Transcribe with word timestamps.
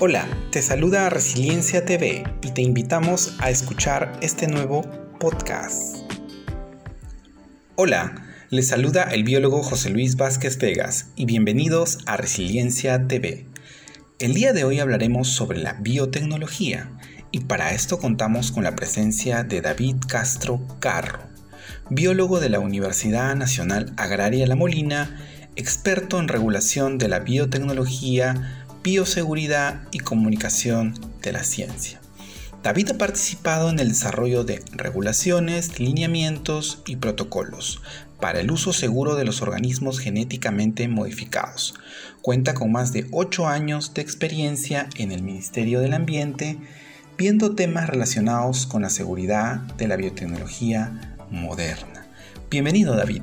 Hola, 0.00 0.28
te 0.52 0.62
saluda 0.62 1.10
Resiliencia 1.10 1.84
TV 1.84 2.22
y 2.40 2.52
te 2.52 2.62
invitamos 2.62 3.34
a 3.40 3.50
escuchar 3.50 4.16
este 4.22 4.46
nuevo 4.46 4.82
podcast. 5.18 5.96
Hola, 7.74 8.14
les 8.48 8.68
saluda 8.68 9.02
el 9.02 9.24
biólogo 9.24 9.60
José 9.64 9.90
Luis 9.90 10.14
Vázquez 10.14 10.56
Vegas 10.58 11.08
y 11.16 11.24
bienvenidos 11.24 11.98
a 12.06 12.16
Resiliencia 12.16 13.08
TV. 13.08 13.46
El 14.20 14.34
día 14.34 14.52
de 14.52 14.62
hoy 14.62 14.78
hablaremos 14.78 15.30
sobre 15.30 15.58
la 15.58 15.72
biotecnología 15.72 16.92
y 17.32 17.40
para 17.40 17.72
esto 17.72 17.98
contamos 17.98 18.52
con 18.52 18.62
la 18.62 18.76
presencia 18.76 19.42
de 19.42 19.62
David 19.62 19.96
Castro 20.06 20.64
Carro, 20.78 21.24
biólogo 21.90 22.38
de 22.38 22.50
la 22.50 22.60
Universidad 22.60 23.34
Nacional 23.34 23.94
Agraria 23.96 24.46
La 24.46 24.54
Molina, 24.54 25.18
experto 25.56 26.20
en 26.20 26.28
regulación 26.28 26.98
de 26.98 27.08
la 27.08 27.18
biotecnología, 27.18 28.64
bioseguridad 28.88 29.82
y 29.92 29.98
comunicación 29.98 30.94
de 31.20 31.32
la 31.32 31.44
ciencia. 31.44 32.00
David 32.62 32.92
ha 32.92 32.96
participado 32.96 33.68
en 33.68 33.80
el 33.80 33.88
desarrollo 33.88 34.44
de 34.44 34.64
regulaciones, 34.72 35.78
lineamientos 35.78 36.82
y 36.86 36.96
protocolos 36.96 37.82
para 38.18 38.40
el 38.40 38.50
uso 38.50 38.72
seguro 38.72 39.14
de 39.14 39.26
los 39.26 39.42
organismos 39.42 40.00
genéticamente 40.00 40.88
modificados. 40.88 41.74
Cuenta 42.22 42.54
con 42.54 42.72
más 42.72 42.94
de 42.94 43.06
8 43.10 43.46
años 43.46 43.92
de 43.92 44.00
experiencia 44.00 44.88
en 44.96 45.12
el 45.12 45.22
Ministerio 45.22 45.80
del 45.80 45.92
Ambiente, 45.92 46.56
viendo 47.18 47.54
temas 47.54 47.90
relacionados 47.90 48.66
con 48.66 48.80
la 48.80 48.88
seguridad 48.88 49.56
de 49.76 49.86
la 49.86 49.96
biotecnología 49.96 51.14
moderna. 51.30 52.06
Bienvenido 52.50 52.96
David. 52.96 53.20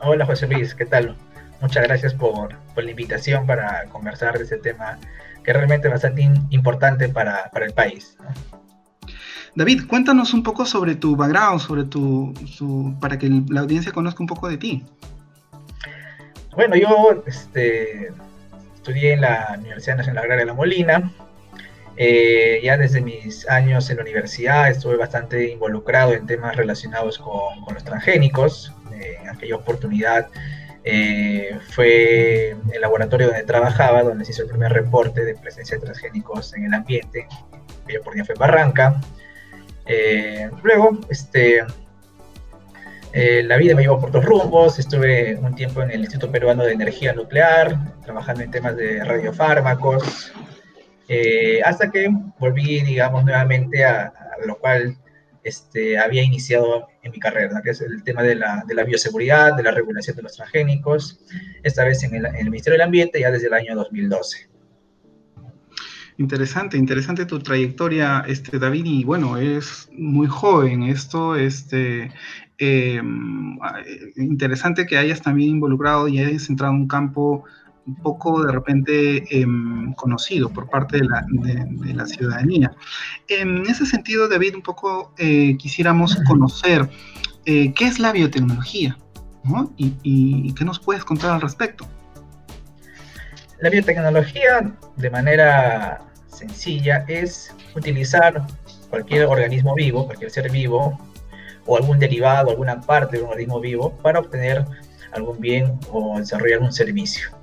Hola 0.00 0.24
José 0.24 0.46
Luis, 0.46 0.74
¿qué 0.74 0.86
tal? 0.86 1.14
Muchas 1.60 1.82
gracias 1.82 2.14
por, 2.14 2.54
la 2.76 2.90
invitación 2.90 3.46
para 3.46 3.84
conversar 3.86 4.38
de 4.38 4.44
este 4.44 4.58
tema 4.58 4.98
que 5.42 5.52
realmente 5.52 5.88
es 5.88 5.92
bastante 5.92 6.30
importante 6.50 7.08
para, 7.08 7.50
el 7.60 7.72
país. 7.72 8.16
David, 9.54 9.86
cuéntanos 9.88 10.34
un 10.34 10.42
poco 10.42 10.64
sobre 10.64 10.94
tu 10.94 11.16
background, 11.16 11.60
sobre 11.60 11.84
tu, 11.84 12.32
para 13.00 13.18
que 13.18 13.28
la 13.48 13.62
audiencia 13.62 13.90
conozca 13.90 14.22
un 14.22 14.28
poco 14.28 14.48
de 14.48 14.56
ti. 14.56 14.84
Bueno, 16.54 16.76
yo 16.76 17.24
este, 17.26 18.12
estudié 18.74 19.14
en 19.14 19.22
la 19.22 19.56
Universidad 19.58 19.96
Nacional 19.96 20.24
Agraria 20.24 20.44
de 20.44 20.46
La 20.46 20.54
Molina. 20.54 21.12
Eh, 21.96 22.60
ya 22.62 22.76
desde 22.76 23.00
mis 23.00 23.48
años 23.48 23.90
en 23.90 23.96
la 23.96 24.02
universidad 24.02 24.70
estuve 24.70 24.96
bastante 24.96 25.50
involucrado 25.50 26.12
en 26.12 26.26
temas 26.26 26.54
relacionados 26.54 27.18
con, 27.18 27.74
los 27.74 27.82
transgénicos. 27.82 28.72
Eh, 28.92 29.18
en 29.22 29.28
aquella 29.28 29.56
oportunidad 29.56 30.28
eh, 30.84 31.58
fue 31.70 32.56
el 32.72 32.80
laboratorio 32.80 33.28
donde 33.28 33.42
trabajaba, 33.44 34.02
donde 34.02 34.24
se 34.24 34.32
hizo 34.32 34.42
el 34.42 34.48
primer 34.48 34.72
reporte 34.72 35.24
de 35.24 35.34
presencia 35.34 35.76
de 35.76 35.84
transgénicos 35.84 36.54
en 36.54 36.64
el 36.64 36.74
ambiente, 36.74 37.26
que 37.86 38.00
por 38.00 38.14
día 38.14 38.24
fue 38.24 38.34
Barranca. 38.36 39.00
Eh, 39.86 40.50
luego, 40.62 40.98
este, 41.08 41.64
eh, 43.12 43.42
la 43.42 43.56
vida 43.56 43.74
me 43.74 43.82
llevó 43.82 44.00
por 44.00 44.10
dos 44.10 44.24
rumbos, 44.24 44.78
estuve 44.78 45.36
un 45.36 45.54
tiempo 45.54 45.82
en 45.82 45.90
el 45.90 46.00
Instituto 46.00 46.30
Peruano 46.30 46.64
de 46.64 46.72
Energía 46.72 47.12
Nuclear, 47.12 47.76
trabajando 48.04 48.42
en 48.42 48.50
temas 48.50 48.76
de 48.76 49.02
radiofármacos, 49.04 50.32
hasta 51.64 51.90
que 51.90 52.08
volví, 52.38 52.80
digamos, 52.82 53.24
nuevamente 53.24 53.84
a 53.84 54.12
lo 54.44 54.58
cual 54.58 54.96
este, 55.48 55.98
había 55.98 56.22
iniciado 56.22 56.86
en 57.02 57.10
mi 57.10 57.18
carrera, 57.18 57.60
que 57.62 57.70
es 57.70 57.80
el 57.80 58.02
tema 58.04 58.22
de 58.22 58.36
la, 58.36 58.84
bioseguridad, 58.86 59.56
de 59.56 59.62
la 59.62 59.72
regulación 59.72 60.14
de 60.16 60.22
los 60.22 60.36
transgénicos, 60.36 61.20
esta 61.62 61.84
vez 61.84 62.02
en 62.04 62.14
el, 62.14 62.26
en 62.26 62.36
el, 62.36 62.50
Ministerio 62.50 62.74
del 62.74 62.86
Ambiente 62.86 63.20
ya 63.20 63.30
desde 63.30 63.48
el 63.48 63.54
año 63.54 63.74
2012. 63.74 64.48
Interesante, 66.18 66.76
interesante 66.76 67.26
tu 67.26 67.38
trayectoria, 67.38 68.24
este, 68.26 68.58
David, 68.58 68.84
y 68.86 69.04
bueno, 69.04 69.36
es 69.36 69.88
muy 69.92 70.26
joven 70.26 70.82
esto, 70.82 71.36
este, 71.36 72.10
eh, 72.58 73.00
interesante 74.16 74.84
que 74.84 74.98
hayas 74.98 75.22
también 75.22 75.50
involucrado 75.50 76.08
y 76.08 76.18
hayas 76.18 76.50
entrado 76.50 76.74
en 76.74 76.80
un 76.80 76.88
campo 76.88 77.44
un 77.88 77.96
poco 77.96 78.44
de 78.44 78.52
repente 78.52 79.40
em, 79.40 79.94
conocido 79.94 80.50
por 80.50 80.68
parte 80.68 80.98
de 80.98 81.04
la, 81.04 81.24
de, 81.28 81.94
la, 81.94 82.06
ciudadanía. 82.06 82.70
En 83.28 83.62
ese 83.66 83.86
sentido, 83.86 84.28
David, 84.28 84.56
un 84.56 84.62
poco 84.62 85.14
eh, 85.16 85.56
quisiéramos 85.56 86.16
conocer 86.26 86.88
eh, 87.46 87.72
qué 87.72 87.86
es 87.86 87.98
la 87.98 88.12
biotecnología 88.12 88.98
¿no? 89.42 89.72
y, 89.78 89.94
y, 90.02 90.52
qué 90.52 90.64
nos 90.66 90.78
puedes 90.78 91.02
contar 91.02 91.30
al 91.30 91.40
respecto. 91.40 91.88
La 93.60 93.70
biotecnología, 93.70 94.70
de 94.96 95.10
manera 95.10 96.02
sencilla, 96.28 97.04
es 97.08 97.54
utilizar 97.74 98.46
cualquier 98.90 99.24
organismo 99.24 99.74
vivo, 99.74 100.04
cualquier 100.06 100.30
ser 100.30 100.50
vivo, 100.50 101.00
o 101.64 101.76
algún 101.76 101.98
derivado, 101.98 102.50
alguna 102.50 102.80
parte 102.80 103.16
de 103.16 103.22
un 103.22 103.30
organismo 103.30 103.60
vivo, 103.60 103.92
para 104.02 104.20
obtener 104.20 104.64
algún 105.12 105.40
bien 105.40 105.78
o 105.90 106.18
desarrollar 106.18 106.60
un 106.60 106.72
servicio. 106.72 107.37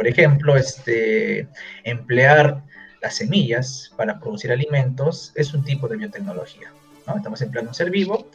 Por 0.00 0.08
ejemplo, 0.08 0.56
este, 0.56 1.46
emplear 1.84 2.62
las 3.02 3.16
semillas 3.16 3.92
para 3.98 4.18
producir 4.18 4.50
alimentos 4.50 5.30
es 5.34 5.52
un 5.52 5.62
tipo 5.62 5.88
de 5.88 5.98
biotecnología. 5.98 6.72
Estamos 7.14 7.42
empleando 7.42 7.72
un 7.72 7.74
ser 7.74 7.90
vivo 7.90 8.26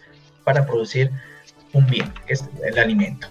para 0.43 0.63
producir 0.67 1.09
un 1.73 1.87
bien, 1.87 2.13
que 2.27 2.33
es 2.33 2.45
el 2.63 2.77
alimento. 2.77 3.29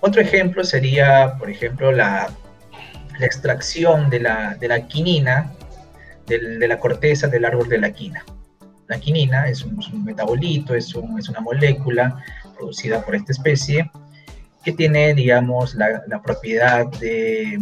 Otro 0.00 0.22
ejemplo 0.22 0.64
sería, 0.64 1.34
por 1.38 1.50
ejemplo, 1.50 1.92
la, 1.92 2.30
extracción 3.20 4.08
de 4.08 4.20
la, 4.20 4.86
quinina 4.88 5.52
de 6.26 6.66
la 6.66 6.78
corteza 6.78 7.28
del 7.28 7.44
árbol 7.44 7.68
de 7.68 7.80
la 7.80 7.92
quina. 7.92 8.24
La 8.88 8.98
quinina 8.98 9.46
es 9.46 9.62
un, 9.62 9.78
metabolito, 10.02 10.74
es, 10.74 10.86
es, 11.18 11.28
una 11.28 11.40
molécula 11.40 12.24
producida 12.56 13.04
por 13.04 13.14
esta 13.14 13.32
especie 13.32 13.90
que 14.64 14.72
tiene, 14.72 15.14
digamos, 15.14 15.74
la, 15.74 16.22
propiedad 16.22 16.86
de, 16.86 17.58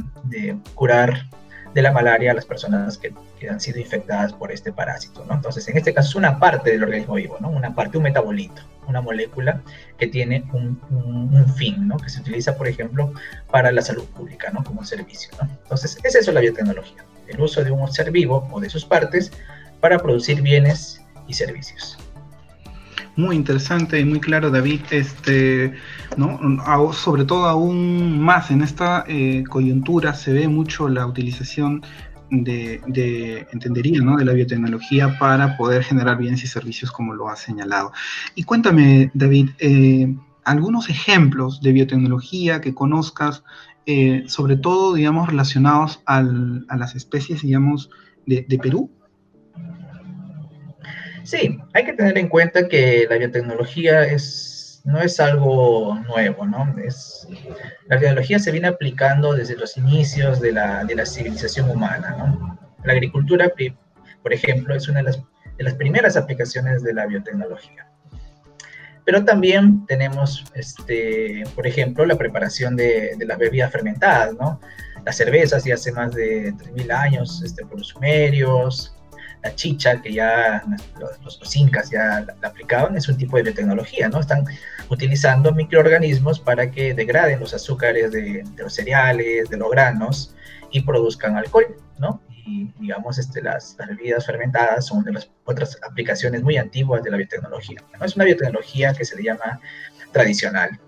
curar 0.74 1.26
de 1.74 1.82
la 1.82 1.92
malaria 1.92 2.32
a 2.32 2.34
las 2.34 2.44
personas 2.44 2.98
que, 2.98 3.12
han 3.48 3.60
sido 3.60 3.78
infectadas 3.78 4.32
por 4.32 4.50
este 4.50 4.72
parásito, 4.72 5.24
¿no? 5.24 5.34
Entonces, 5.34 5.68
en 5.68 5.76
este 5.76 5.94
caso 5.94 6.08
es 6.08 6.14
una 6.16 6.40
parte 6.40 6.72
del 6.72 6.82
organismo 6.82 7.14
vivo, 7.14 7.36
¿no? 7.40 7.50
Una 7.50 7.72
parte, 7.72 7.96
un 7.96 8.02
metabolito, 8.02 8.62
una 8.88 9.00
molécula 9.00 9.62
que 9.96 10.08
tiene 10.08 10.44
un, 10.52 11.54
fin, 11.56 11.86
¿no? 11.86 11.98
Que 11.98 12.08
se 12.08 12.20
utiliza, 12.20 12.56
por 12.56 12.66
ejemplo, 12.66 13.12
para 13.48 13.70
la 13.70 13.80
salud 13.80 14.04
pública, 14.06 14.50
¿no? 14.50 14.64
Como 14.64 14.80
un 14.80 14.86
servicio, 14.86 15.30
¿no? 15.40 15.48
Entonces, 15.62 15.98
es 16.02 16.16
eso 16.16 16.32
la 16.32 16.40
biotecnología, 16.40 17.04
el 17.28 17.40
uso 17.40 17.62
de 17.62 17.70
un 17.70 17.92
ser 17.92 18.10
vivo 18.10 18.48
o 18.50 18.58
de 18.58 18.70
sus 18.70 18.84
partes 18.84 19.30
para 19.80 19.98
producir 19.98 20.42
bienes 20.42 21.00
y 21.28 21.34
servicios. 21.34 21.96
Muy 23.18 23.36
interesante 23.36 23.98
y 23.98 24.04
muy 24.04 24.20
claro, 24.20 24.50
David. 24.50 24.80
Este, 24.90 25.74
¿no? 26.16 26.92
sobre 26.92 27.24
todo 27.24 27.46
aún 27.46 28.20
más 28.20 28.50
en 28.50 28.62
esta 28.62 29.04
eh, 29.06 29.44
coyuntura 29.48 30.14
se 30.14 30.32
ve 30.32 30.48
mucho 30.48 30.88
la 30.88 31.06
utilización 31.06 31.82
de, 32.30 33.46
entendería, 33.52 34.00
¿no? 34.02 34.16
de 34.16 34.24
la 34.24 34.32
biotecnología 34.32 35.18
para 35.18 35.56
poder 35.56 35.82
generar 35.82 36.18
bienes 36.18 36.44
y 36.44 36.46
servicios 36.46 36.92
como 36.92 37.14
lo 37.14 37.28
ha 37.28 37.36
señalado. 37.36 37.92
Y 38.34 38.44
cuéntame, 38.44 39.10
David, 39.14 39.50
eh, 39.58 40.14
algunos 40.44 40.90
ejemplos 40.90 41.60
de 41.62 41.72
biotecnología 41.72 42.60
que 42.60 42.74
conozcas, 42.74 43.44
eh, 43.86 44.24
sobre 44.26 44.56
todo, 44.56 44.94
digamos, 44.94 45.28
relacionados 45.28 46.02
a 46.04 46.22
las 46.22 46.94
especies, 46.94 47.42
digamos, 47.42 47.90
de 48.26 48.58
Perú. 48.62 48.90
Sí, 51.28 51.58
hay 51.74 51.84
que 51.84 51.92
tener 51.92 52.16
en 52.16 52.30
cuenta 52.30 52.68
que 52.68 53.06
la 53.06 53.18
biotecnología 53.18 54.02
es, 54.02 54.57
no 54.84 55.00
es 55.00 55.20
algo 55.20 55.98
nuevo, 56.06 56.46
¿no? 56.46 56.74
Es, 56.78 57.26
la 57.86 57.96
biología 57.96 58.38
se 58.38 58.50
viene 58.50 58.68
aplicando 58.68 59.34
desde 59.34 59.56
los 59.56 59.76
inicios 59.76 60.40
de 60.40 60.52
la, 60.52 60.84
de 60.84 60.94
la 60.94 61.06
civilización 61.06 61.70
humana, 61.70 62.16
¿no? 62.18 62.58
La 62.84 62.92
agricultura, 62.92 63.52
por 64.22 64.32
ejemplo, 64.32 64.74
es 64.74 64.88
una 64.88 64.98
de 64.98 65.04
las, 65.04 65.22
de 65.56 65.64
las 65.64 65.74
primeras 65.74 66.16
aplicaciones 66.16 66.82
de 66.82 66.94
la 66.94 67.06
biotecnología. 67.06 67.86
Pero 69.04 69.24
también 69.24 69.86
tenemos, 69.86 70.44
este, 70.54 71.44
por 71.54 71.66
ejemplo, 71.66 72.04
la 72.04 72.16
preparación 72.16 72.76
de, 72.76 73.16
de 73.16 73.26
las 73.26 73.38
bebidas 73.38 73.72
fermentadas, 73.72 74.34
¿no? 74.34 74.60
Las 75.04 75.16
cervezas 75.16 75.64
ya 75.64 75.74
hace 75.74 75.92
más 75.92 76.14
de 76.14 76.52
3.000 76.52 76.92
años 76.92 77.42
este, 77.42 77.64
por 77.64 77.78
los 77.78 77.88
sumerios, 77.88 78.97
la 79.42 79.54
chicha 79.54 80.00
que 80.02 80.12
ya 80.12 80.62
los, 80.98 81.40
los, 81.40 81.56
incas 81.56 81.90
ya 81.90 82.24
la, 82.26 82.48
aplicaban, 82.48 82.96
es 82.96 83.08
un 83.08 83.16
tipo 83.16 83.36
de 83.36 83.44
biotecnología, 83.44 84.08
¿no? 84.08 84.20
Están 84.20 84.44
utilizando 84.88 85.52
microorganismos 85.52 86.40
para 86.40 86.70
que 86.70 86.94
degraden 86.94 87.40
los 87.40 87.54
azúcares 87.54 88.10
de, 88.10 88.44
los 88.56 88.74
cereales, 88.74 89.48
de 89.48 89.56
los 89.56 89.70
granos 89.70 90.34
y 90.70 90.80
produzcan 90.82 91.36
alcohol, 91.36 91.76
¿no? 91.98 92.20
Y 92.46 92.72
digamos, 92.78 93.18
este, 93.18 93.42
las, 93.42 93.76
bebidas 93.76 94.24
fermentadas 94.26 94.86
son 94.86 95.04
de 95.04 95.12
las 95.12 95.30
otras 95.44 95.78
aplicaciones 95.86 96.42
muy 96.42 96.56
antiguas 96.56 97.02
de 97.02 97.10
la 97.10 97.18
biotecnología. 97.18 97.82
¿no? 97.98 98.06
Es 98.06 98.16
una 98.16 98.24
biotecnología 98.24 98.94
que 98.94 99.04
se 99.04 99.16
le 99.16 99.24
llama 99.24 99.60
tradicional. 100.12 100.78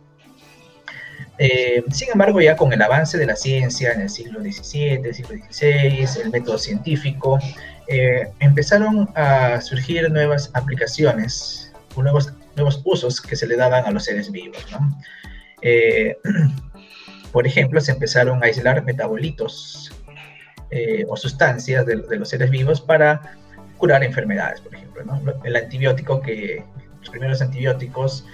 Eh, 1.43 1.82
sin 1.91 2.11
embargo, 2.12 2.41
ya 2.41 2.55
con 2.55 2.73
el 2.73 2.82
avance 2.82 3.17
de 3.17 3.25
la 3.25 3.35
ciencia 3.35 3.93
en 3.93 4.02
el 4.02 4.11
siglo 4.11 4.41
XVII, 4.41 5.14
siglo 5.14 5.37
XVI, 5.50 6.23
el 6.23 6.31
método 6.31 6.58
científico, 6.58 7.38
eh, 7.90 8.28
empezaron 8.40 9.08
a 9.14 9.60
surgir 9.60 10.10
nuevas 10.10 10.50
aplicaciones, 10.54 11.72
nuevos, 11.96 12.32
nuevos 12.56 12.81
usos 12.84 13.20
que 13.20 13.37
se 13.37 13.46
le 13.46 13.56
daban 13.56 13.84
a 13.84 13.90
los 13.90 14.04
seres 14.04 14.31
vivos. 14.31 14.64
Eh, 15.62 16.16
por 17.32 17.46
ejemplo, 17.46 17.81
se 17.81 17.92
empezaron 17.92 18.42
a 18.42 18.46
aislar 18.46 18.82
metabolitos 18.84 19.92
o 21.08 21.16
sustancias 21.16 21.84
de, 21.84 21.96
los 21.96 22.28
seres 22.28 22.48
vivos 22.48 22.81
para 22.81 23.37
curar 23.76 24.04
enfermedades, 24.04 24.60
por 24.60 24.72
ejemplo. 24.72 25.02
El 25.42 25.56
antibiótico 25.56 26.22
que, 26.22 26.62
los 27.00 27.10
primeros 27.10 27.42
antibióticos 27.42 28.25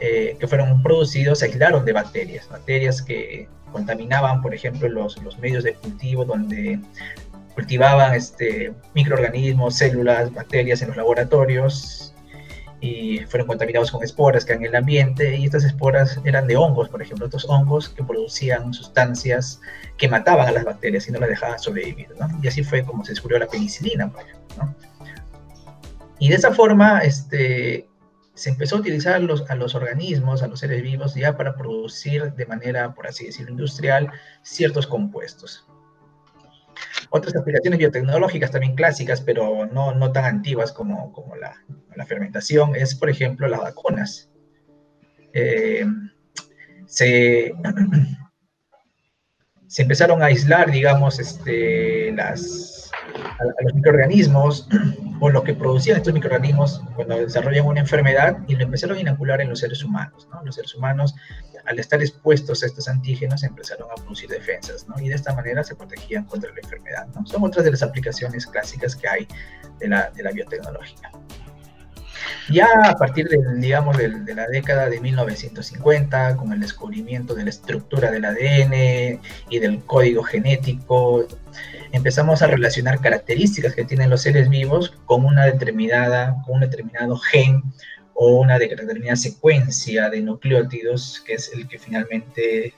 eh, 0.00 0.36
que 0.38 0.46
fueron 0.46 0.82
producidos 0.82 1.38
se 1.38 1.46
aislaron 1.46 1.84
de 1.84 1.92
bacterias, 1.92 2.48
bacterias 2.48 3.00
que 3.00 3.48
contaminaban, 3.72 4.42
por 4.42 4.54
ejemplo, 4.54 4.88
los, 4.88 5.16
los 5.22 5.38
medios 5.38 5.64
de 5.64 5.74
cultivo 5.74 6.24
donde 6.24 6.78
cultivaban 7.56 8.14
este, 8.14 8.74
microorganismos, 8.94 9.76
células, 9.76 10.32
bacterias 10.32 10.82
en 10.82 10.88
los 10.88 10.96
laboratorios 10.98 12.14
y 12.82 13.20
fueron 13.20 13.48
contaminados 13.48 13.90
con 13.90 14.04
esporas 14.04 14.44
que 14.44 14.52
en 14.52 14.62
el 14.62 14.76
ambiente 14.76 15.34
y 15.34 15.46
estas 15.46 15.64
esporas 15.64 16.20
eran 16.26 16.46
de 16.46 16.54
hongos, 16.56 16.90
por 16.90 17.00
ejemplo, 17.00 17.24
estos 17.24 17.46
hongos 17.48 17.88
que 17.88 18.04
producían 18.04 18.74
sustancias 18.74 19.58
que 19.96 20.06
mataban 20.06 20.48
a 20.48 20.52
las 20.52 20.64
bacterias 20.64 21.08
y 21.08 21.12
no 21.12 21.18
las 21.18 21.30
dejaban 21.30 21.58
sobrevivir. 21.58 22.08
Y 22.42 22.46
así 22.46 22.62
fue 22.62 22.84
como 22.84 23.02
se 23.06 23.12
descubrió 23.12 23.38
la 23.38 23.46
penicilina, 23.46 24.12
por 24.12 24.20
ejemplo, 24.20 24.56
¿no? 24.58 24.74
Y 26.18 26.28
de 26.28 26.34
esa 26.34 26.52
forma, 26.52 27.00
este, 27.00 27.88
se 28.34 28.50
empezó 28.50 28.76
a 28.76 28.80
utilizar 28.80 29.20
los, 29.22 29.50
a 29.50 29.54
los 29.54 29.74
organismos, 29.74 30.42
a 30.42 30.46
los 30.46 30.60
seres 30.60 30.82
vivos, 30.82 31.14
ya 31.14 31.38
para 31.38 31.56
producir 31.56 32.34
de 32.34 32.46
manera, 32.46 32.94
por 32.94 33.06
así 33.06 33.24
decirlo, 33.24 33.52
industrial, 33.52 34.10
ciertos 34.42 34.86
compuestos. 34.86 35.66
Otras 37.10 37.36
aplicaciones 37.36 37.78
biotecnológicas 37.78 38.50
también 38.50 38.74
clásicas, 38.74 39.20
pero 39.20 39.66
no, 39.66 39.94
no 39.94 40.12
tan 40.12 40.24
antiguas 40.24 40.72
como, 40.72 41.12
como 41.12 41.36
la, 41.36 41.54
la, 41.94 42.06
fermentación, 42.06 42.74
es, 42.74 42.94
por 42.94 43.10
ejemplo, 43.10 43.48
las 43.48 43.60
vacunas. 43.60 44.30
Eh, 45.32 45.86
se, 46.86 47.52
se 49.76 49.82
empezaron 49.82 50.22
a 50.22 50.26
aislar, 50.26 50.70
digamos, 50.70 51.18
este, 51.18 52.10
las, 52.12 52.90
a, 53.38 53.62
los 53.62 53.74
microorganismos 53.74 54.66
o 55.20 55.28
lo 55.28 55.44
que 55.44 55.52
producían 55.52 55.98
estos 55.98 56.14
microorganismos 56.14 56.80
cuando 56.94 57.18
desarrollan 57.18 57.66
una 57.66 57.80
enfermedad 57.80 58.38
y 58.48 58.54
lo 58.54 58.64
empezaron 58.64 58.96
a 58.96 59.00
inocular 59.00 59.42
en 59.42 59.50
los 59.50 59.58
seres 59.58 59.84
humanos. 59.84 60.26
¿no? 60.32 60.42
Los 60.44 60.54
seres 60.54 60.74
humanos, 60.74 61.14
al 61.66 61.78
estar 61.78 62.00
expuestos 62.00 62.62
a 62.62 62.66
estos 62.68 62.88
antígenos, 62.88 63.42
empezaron 63.42 63.90
a 63.90 63.96
producir 63.96 64.30
defensas 64.30 64.88
¿no? 64.88 64.98
y 64.98 65.10
de 65.10 65.14
esta 65.14 65.34
manera 65.34 65.62
se 65.62 65.74
protegían 65.74 66.24
contra 66.24 66.50
la 66.54 66.60
enfermedad. 66.62 67.06
¿no? 67.14 67.26
Son 67.26 67.44
otras 67.44 67.66
de 67.66 67.72
las 67.72 67.82
aplicaciones 67.82 68.46
clásicas 68.46 68.96
que 68.96 69.06
hay 69.06 69.28
de 69.78 69.88
la 69.88 70.30
biotecnología. 70.32 71.10
Ya 72.48 72.68
a 72.84 72.96
partir 72.96 73.28
de, 73.28 73.38
digamos, 73.56 73.96
de, 73.96 74.34
la 74.34 74.46
década 74.46 74.88
de 74.88 75.00
1950, 75.00 76.36
con 76.36 76.52
el 76.52 76.60
descubrimiento 76.60 77.34
de 77.34 77.44
la 77.44 77.50
estructura 77.50 78.10
del 78.10 78.24
ADN 78.24 79.20
y 79.50 79.58
del 79.58 79.80
código 79.84 80.22
genético, 80.22 81.26
empezamos 81.92 82.42
a 82.42 82.46
relacionar 82.46 83.00
características 83.00 83.74
que 83.74 83.84
tienen 83.84 84.10
los 84.10 84.22
seres 84.22 84.48
vivos 84.48 84.94
con 85.06 85.24
una 85.24 85.44
determinada, 85.44 86.36
con 86.44 86.56
un 86.56 86.60
determinado 86.60 87.16
gen 87.16 87.62
o 88.14 88.38
una 88.40 88.58
determinada 88.58 89.16
secuencia 89.16 90.08
de 90.08 90.20
nucleótidos, 90.22 91.22
que 91.26 91.34
es 91.34 91.52
el 91.52 91.66
que 91.68 91.78
finalmente 91.78 92.74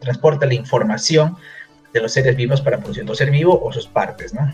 transporta 0.00 0.46
la 0.46 0.54
información 0.54 1.36
de 1.92 2.00
los 2.00 2.12
seres 2.12 2.36
vivos 2.36 2.60
para 2.60 2.78
producir 2.78 3.02
otro 3.02 3.14
ser 3.14 3.30
vivo 3.30 3.58
o 3.62 3.72
sus 3.72 3.86
partes, 3.86 4.34
¿no? 4.34 4.52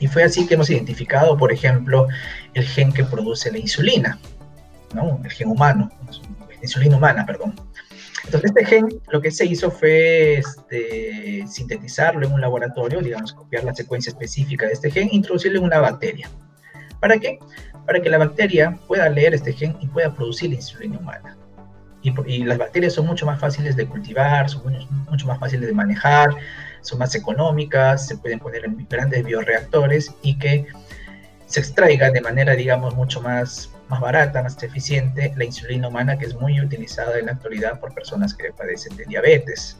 Y 0.00 0.08
fue 0.08 0.24
así 0.24 0.46
que 0.46 0.54
hemos 0.54 0.70
identificado, 0.70 1.36
por 1.36 1.52
ejemplo, 1.52 2.08
el 2.54 2.64
gen 2.64 2.92
que 2.92 3.04
produce 3.04 3.52
la 3.52 3.58
insulina, 3.58 4.18
¿no? 4.94 5.20
El 5.22 5.30
gen 5.30 5.48
humano, 5.48 5.90
insulina 6.62 6.96
humana, 6.96 7.24
perdón. 7.26 7.54
Entonces, 8.24 8.50
este 8.50 8.64
gen 8.64 8.88
lo 9.10 9.20
que 9.20 9.30
se 9.30 9.44
hizo 9.44 9.70
fue 9.70 10.38
este, 10.38 11.44
sintetizarlo 11.46 12.26
en 12.26 12.32
un 12.32 12.40
laboratorio, 12.40 13.00
digamos, 13.00 13.32
copiar 13.32 13.64
la 13.64 13.74
secuencia 13.74 14.10
específica 14.10 14.66
de 14.66 14.72
este 14.72 14.90
gen 14.90 15.08
e 15.10 15.16
introducirlo 15.16 15.58
en 15.58 15.64
una 15.64 15.80
bacteria. 15.80 16.30
¿Para 17.00 17.18
qué? 17.18 17.38
Para 17.86 18.00
que 18.00 18.10
la 18.10 18.18
bacteria 18.18 18.78
pueda 18.86 19.08
leer 19.08 19.34
este 19.34 19.52
gen 19.52 19.76
y 19.80 19.88
pueda 19.88 20.14
producir 20.14 20.50
la 20.50 20.56
insulina 20.56 20.98
humana. 20.98 21.36
Y, 22.02 22.44
las 22.44 22.56
bacterias 22.56 22.94
son 22.94 23.06
mucho 23.06 23.26
más 23.26 23.38
fáciles 23.38 23.76
de 23.76 23.86
cultivar, 23.86 24.48
son 24.48 24.62
mucho 25.10 25.26
más 25.26 25.38
fáciles 25.38 25.66
de 25.66 25.74
manejar, 25.74 26.30
son 26.82 26.98
más 26.98 27.14
económicas, 27.14 28.06
se 28.06 28.16
pueden 28.16 28.38
poner 28.38 28.64
en 28.64 28.86
grandes 28.88 29.24
bioreactores 29.24 30.14
y 30.22 30.38
que 30.38 30.66
se 31.46 31.60
extraiga 31.60 32.10
de 32.10 32.20
manera, 32.20 32.54
digamos, 32.54 32.94
mucho 32.94 33.20
más, 33.20 33.70
más 33.88 34.00
barata, 34.00 34.42
más 34.42 34.62
eficiente 34.62 35.32
la 35.36 35.44
insulina 35.44 35.88
humana 35.88 36.16
que 36.16 36.26
es 36.26 36.34
muy 36.34 36.60
utilizada 36.60 37.18
en 37.18 37.26
la 37.26 37.32
actualidad 37.32 37.80
por 37.80 37.92
personas 37.92 38.34
que 38.34 38.52
padecen 38.52 38.96
de 38.96 39.04
diabetes 39.04 39.76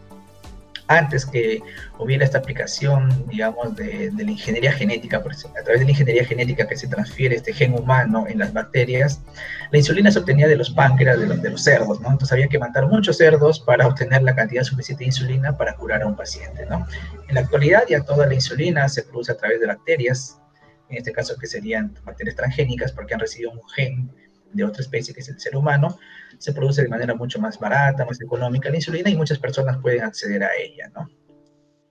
antes 0.90 1.24
que 1.24 1.62
hubiera 2.00 2.24
esta 2.24 2.38
aplicación, 2.38 3.24
digamos, 3.28 3.76
de, 3.76 4.10
la 4.12 4.30
ingeniería 4.30 4.72
genética, 4.72 5.18
a 5.18 5.22
través 5.22 5.80
de 5.80 5.84
la 5.84 5.90
ingeniería 5.90 6.24
genética 6.24 6.66
que 6.66 6.76
se 6.76 6.88
transfiere 6.88 7.36
este 7.36 7.52
gen 7.52 7.74
humano 7.74 8.26
en 8.28 8.40
las 8.40 8.52
bacterias, 8.52 9.22
la 9.70 9.78
insulina 9.78 10.10
se 10.10 10.18
obtenía 10.18 10.48
de 10.48 10.56
los 10.56 10.70
páncreas 10.70 11.20
de 11.20 11.28
los, 11.28 11.40
de 11.40 11.50
los 11.50 11.62
cerdos, 11.62 12.00
¿no? 12.00 12.10
Entonces 12.10 12.32
había 12.32 12.48
que 12.48 12.58
matar 12.58 12.88
muchos 12.88 13.18
cerdos 13.18 13.60
para 13.60 13.86
obtener 13.86 14.24
la 14.24 14.34
cantidad 14.34 14.64
suficiente 14.64 15.04
de 15.04 15.10
insulina 15.10 15.56
para 15.56 15.76
curar 15.76 16.02
a 16.02 16.08
un 16.08 16.16
paciente, 16.16 16.66
¿no? 16.66 16.84
En 17.28 17.36
la 17.36 17.42
actualidad 17.42 17.84
ya 17.88 18.02
toda 18.02 18.26
la 18.26 18.34
insulina 18.34 18.88
se 18.88 19.04
produce 19.04 19.30
a 19.30 19.36
través 19.36 19.60
de 19.60 19.68
bacterias, 19.68 20.40
en 20.88 20.96
este 20.96 21.12
caso 21.12 21.36
que 21.38 21.46
serían 21.46 21.94
bacterias 22.04 22.34
transgénicas 22.34 22.90
porque 22.90 23.14
han 23.14 23.20
recibido 23.20 23.52
un 23.52 23.62
gen 23.76 24.10
de 24.52 24.64
otra 24.64 24.82
especie 24.82 25.14
que 25.14 25.20
es 25.20 25.28
el 25.28 25.38
ser 25.38 25.54
humano, 25.54 26.00
se 26.40 26.54
produce 26.54 26.82
de 26.82 26.88
manera 26.88 27.14
mucho 27.14 27.38
más 27.38 27.58
barata, 27.58 28.06
más 28.06 28.18
económica 28.20 28.70
la 28.70 28.76
insulina 28.76 29.10
y 29.10 29.14
muchas 29.14 29.38
personas 29.38 29.76
pueden 29.76 30.02
acceder 30.02 30.42
a 30.42 30.48
ella, 30.58 30.90
¿no? 30.94 31.06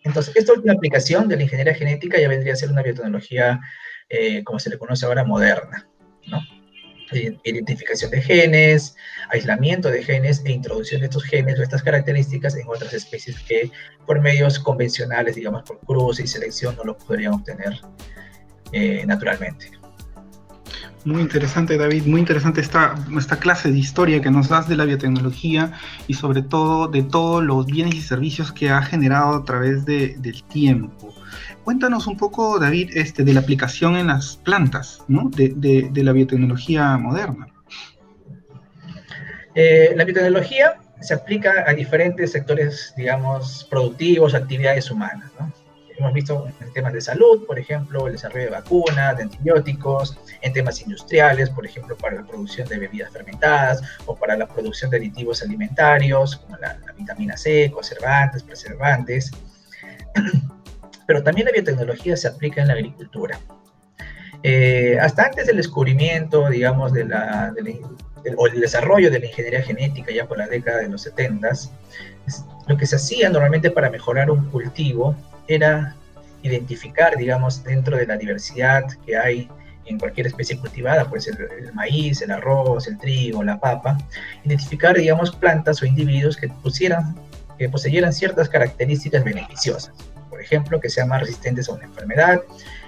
Entonces, 0.04 0.36
esta 0.36 0.54
última 0.54 0.74
aplicación 0.74 1.28
de 1.28 1.36
la 1.36 1.44
ingeniería 1.44 1.76
genética 1.76 2.20
ya 2.20 2.28
vendría 2.28 2.54
a 2.54 2.56
ser 2.56 2.72
una 2.72 2.82
biotecnología, 2.82 3.60
eh, 4.10 4.44
como 4.44 4.58
se 4.58 4.72
le 4.72 4.80
conoce 4.80 5.06
ahora, 5.06 5.24
moderna, 5.24 5.88
¿no? 6.26 6.40
Identificación 7.44 8.10
de 8.10 8.22
genes, 8.22 8.96
aislamiento 9.30 9.92
de 9.92 10.04
genes 10.04 10.42
e 10.46 10.52
introducción 10.52 11.02
de 11.02 11.08
estos 11.08 11.24
genes 11.26 11.60
o 11.60 11.64
estas 11.64 11.84
características 11.84 12.56
en 12.56 12.68
otras 12.68 12.94
especies 12.94 13.40
que 13.42 13.72
por 14.08 14.20
medios 14.20 14.58
convencionales, 14.58 15.36
digamos 15.36 15.62
por 15.64 15.80
cruce 15.82 16.24
y 16.24 16.28
selección, 16.28 16.76
no 16.76 16.84
lo 16.84 16.98
podrían 16.98 17.34
obtener 17.34 17.80
eh, 18.72 19.06
naturalmente. 19.06 19.79
Muy 21.06 21.22
interesante, 21.22 21.78
David, 21.78 22.06
muy 22.06 22.20
interesante 22.20 22.60
esta, 22.60 22.96
esta 23.18 23.40
clase 23.40 23.72
de 23.72 23.78
historia 23.78 24.22
que 24.22 24.30
nos 24.30 24.50
das 24.50 24.68
de 24.68 24.76
la 24.76 24.84
biotecnología 24.84 25.72
y 26.08 26.14
sobre 26.16 26.42
todo 26.42 26.88
de 26.88 27.04
todos 27.04 27.42
los 27.42 27.66
bienes 27.66 27.96
y 27.96 28.02
servicios 28.02 28.52
que 28.52 28.70
ha 28.70 28.82
generado 28.82 29.36
a 29.36 29.46
través 29.46 29.86
de, 29.86 30.18
del 30.20 30.44
tiempo. 30.44 31.14
Cuéntanos 31.64 32.06
un 32.08 32.18
poco, 32.18 32.60
David, 32.60 32.92
este, 32.96 33.24
de 33.24 33.34
la 33.34 33.40
aplicación 33.40 33.96
en 33.96 34.08
las 34.08 34.36
plantas 34.38 35.04
¿no? 35.08 35.30
de, 35.30 35.54
de, 35.90 36.04
la 36.04 36.12
biotecnología 36.12 36.98
moderna. 36.98 37.48
Eh, 39.56 39.94
la 39.96 40.04
biotecnología 40.04 40.80
se 41.00 41.14
aplica 41.14 41.64
a 41.66 41.74
diferentes 41.74 42.34
sectores, 42.34 42.94
digamos, 42.98 43.66
productivos, 43.70 44.36
actividades 44.36 44.92
humanas. 44.92 45.32
¿no? 45.40 45.52
Hemos 46.00 46.14
visto 46.14 46.48
en 46.62 46.74
temas 46.74 46.94
de 46.94 47.02
salud, 47.02 47.46
por 47.46 47.60
ejemplo, 47.60 48.08
el 48.08 48.14
desarrollo 48.14 48.46
de 48.46 48.52
vacunas, 48.52 49.18
de 49.18 49.24
antibióticos, 49.24 50.18
en 50.42 50.54
temas 50.54 50.82
industriales, 50.82 51.50
por 51.50 51.66
ejemplo, 51.66 51.96
para 51.98 52.16
la 52.16 52.24
producción 52.24 52.68
de 52.68 52.80
bebidas 52.80 53.12
fermentadas 53.12 53.82
o 54.06 54.16
para 54.16 54.38
la 54.38 54.48
producción 54.48 54.90
de 54.92 54.98
aditivos 54.98 55.42
alimentarios, 55.42 56.38
como 56.38 56.58
la, 56.58 56.78
vitamina 56.98 57.38
C, 57.38 57.70
conservantes, 57.72 58.44
preservantes. 58.44 59.32
Pero 61.08 61.24
también 61.24 61.46
la 61.46 61.52
biotecnología 61.52 62.16
se 62.16 62.28
aplica 62.28 62.62
en 62.62 62.68
la 62.68 62.74
agricultura. 62.74 63.40
Eh, 64.44 64.98
hasta 65.02 65.26
antes 65.26 65.48
del 65.48 65.58
descubrimiento, 65.58 66.50
digamos, 66.50 66.94
de 66.94 67.06
la, 67.06 67.54
o 68.38 68.48
el 68.48 68.62
desarrollo 68.62 69.12
de 69.12 69.20
la 69.20 69.26
ingeniería 69.26 69.62
genética 69.62 70.12
ya 70.14 70.28
por 70.28 70.38
la 70.38 70.48
década 70.48 70.80
de 70.80 70.90
los 70.90 71.02
70, 71.02 71.50
lo 72.68 72.78
que 72.78 72.86
se 72.86 72.96
hacía 72.96 73.30
normalmente 73.30 73.72
para 73.72 73.90
mejorar 73.90 74.30
un 74.30 74.50
cultivo 74.50 75.16
era 75.50 75.96
identificar, 76.44 77.18
digamos, 77.18 77.64
dentro 77.64 77.98
de 77.98 78.08
la 78.08 78.16
diversidad 78.16 78.86
que 79.06 79.18
hay 79.18 79.50
en 79.86 79.98
cualquier 79.98 80.28
especie 80.28 80.58
cultivada, 80.58 81.10
puede 81.10 81.22
ser 81.22 81.50
el 81.58 81.74
maíz, 81.74 82.22
el 82.22 82.32
arroz, 82.32 82.88
el 82.88 82.98
trigo, 82.98 83.44
la 83.44 83.60
papa, 83.60 83.98
identificar, 84.46 84.96
digamos, 84.96 85.36
plantas 85.36 85.82
o 85.82 85.86
individuos 85.86 86.38
que 86.38 86.48
pusieran, 86.48 87.16
que 87.58 87.68
poseyeran 87.70 88.14
ciertas 88.14 88.48
características 88.50 89.24
beneficiosas. 89.24 89.92
Por 90.30 90.42
ejemplo, 90.42 90.80
que 90.80 90.90
sean 90.90 91.10
más 91.10 91.22
resistentes 91.22 91.68
a 91.68 91.74
una 91.74 91.86
enfermedad, 91.86 92.42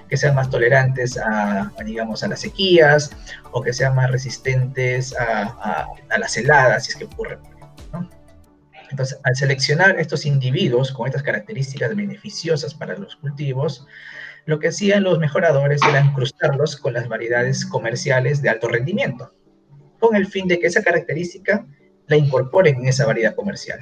que 0.08 0.18
sean 0.18 0.36
más 0.36 0.50
tolerantes 0.50 1.18
a, 1.18 1.72
digamos, 1.84 2.24
a 2.24 2.28
las 2.28 2.42
sequías, 2.42 3.12
o 3.52 3.62
que 3.62 3.74
sean 3.74 3.96
más 3.96 4.12
resistentes 4.12 5.16
a, 5.18 5.88
a, 6.10 6.18
las 6.20 6.38
heladas, 6.38 6.86
si 6.86 6.92
es 6.92 6.98
que 6.98 7.06
ocurre. 7.06 7.40
Entonces, 8.92 9.18
al 9.24 9.36
seleccionar 9.36 10.00
estos 10.00 10.26
individuos 10.26 10.92
con 10.92 11.08
estas 11.08 11.24
características 11.24 11.96
beneficiosas 11.96 12.74
para 12.74 12.98
los 12.98 13.16
cultivos, 13.16 13.88
lo 14.46 14.60
que 14.60 14.68
hacían 14.68 15.04
los 15.04 15.18
mejoradores 15.18 15.80
era 15.88 16.12
cruzarlos 16.14 16.76
con 16.76 16.94
las 16.94 17.08
variedades 17.08 17.66
comerciales 17.66 18.42
de 18.42 18.50
alto 18.50 18.68
rendimiento, 18.68 19.34
con 20.00 20.16
el 20.16 20.28
fin 20.28 20.48
de 20.48 20.60
que 20.60 20.68
esa 20.68 20.84
característica 20.84 21.66
la 22.08 22.18
incorporen 22.18 22.76
en 22.76 22.88
esa 22.88 23.06
variedad 23.06 23.34
comercial. 23.36 23.80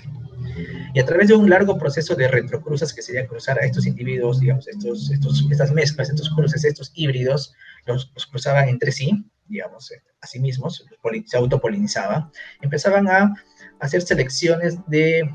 Y 0.93 0.99
a 0.99 1.05
través 1.05 1.29
de 1.29 1.35
un 1.35 1.49
largo 1.49 1.77
proceso 1.77 2.15
de 2.15 2.27
retrocruzas, 2.27 2.93
que 2.93 3.01
sería 3.01 3.27
cruzar 3.27 3.59
a 3.59 3.65
estos 3.65 3.87
individuos, 3.87 4.39
digamos, 4.39 4.67
estos, 4.67 5.09
estos, 5.09 5.47
estas 5.49 5.71
mezclas, 5.71 6.09
estos 6.09 6.29
cruces, 6.31 6.63
estos 6.65 6.91
híbridos, 6.93 7.53
los, 7.85 8.11
cruzaban 8.29 8.67
entre 8.67 8.91
sí, 8.91 9.25
digamos, 9.47 9.91
eh, 9.91 10.01
a 10.21 10.27
sí 10.27 10.39
mismos, 10.39 10.85
se 11.25 11.37
autopolinizaban, 11.37 12.29
empezaban 12.61 13.07
a 13.07 13.33
hacer 13.79 14.01
selecciones 14.01 14.77
de, 14.87 15.29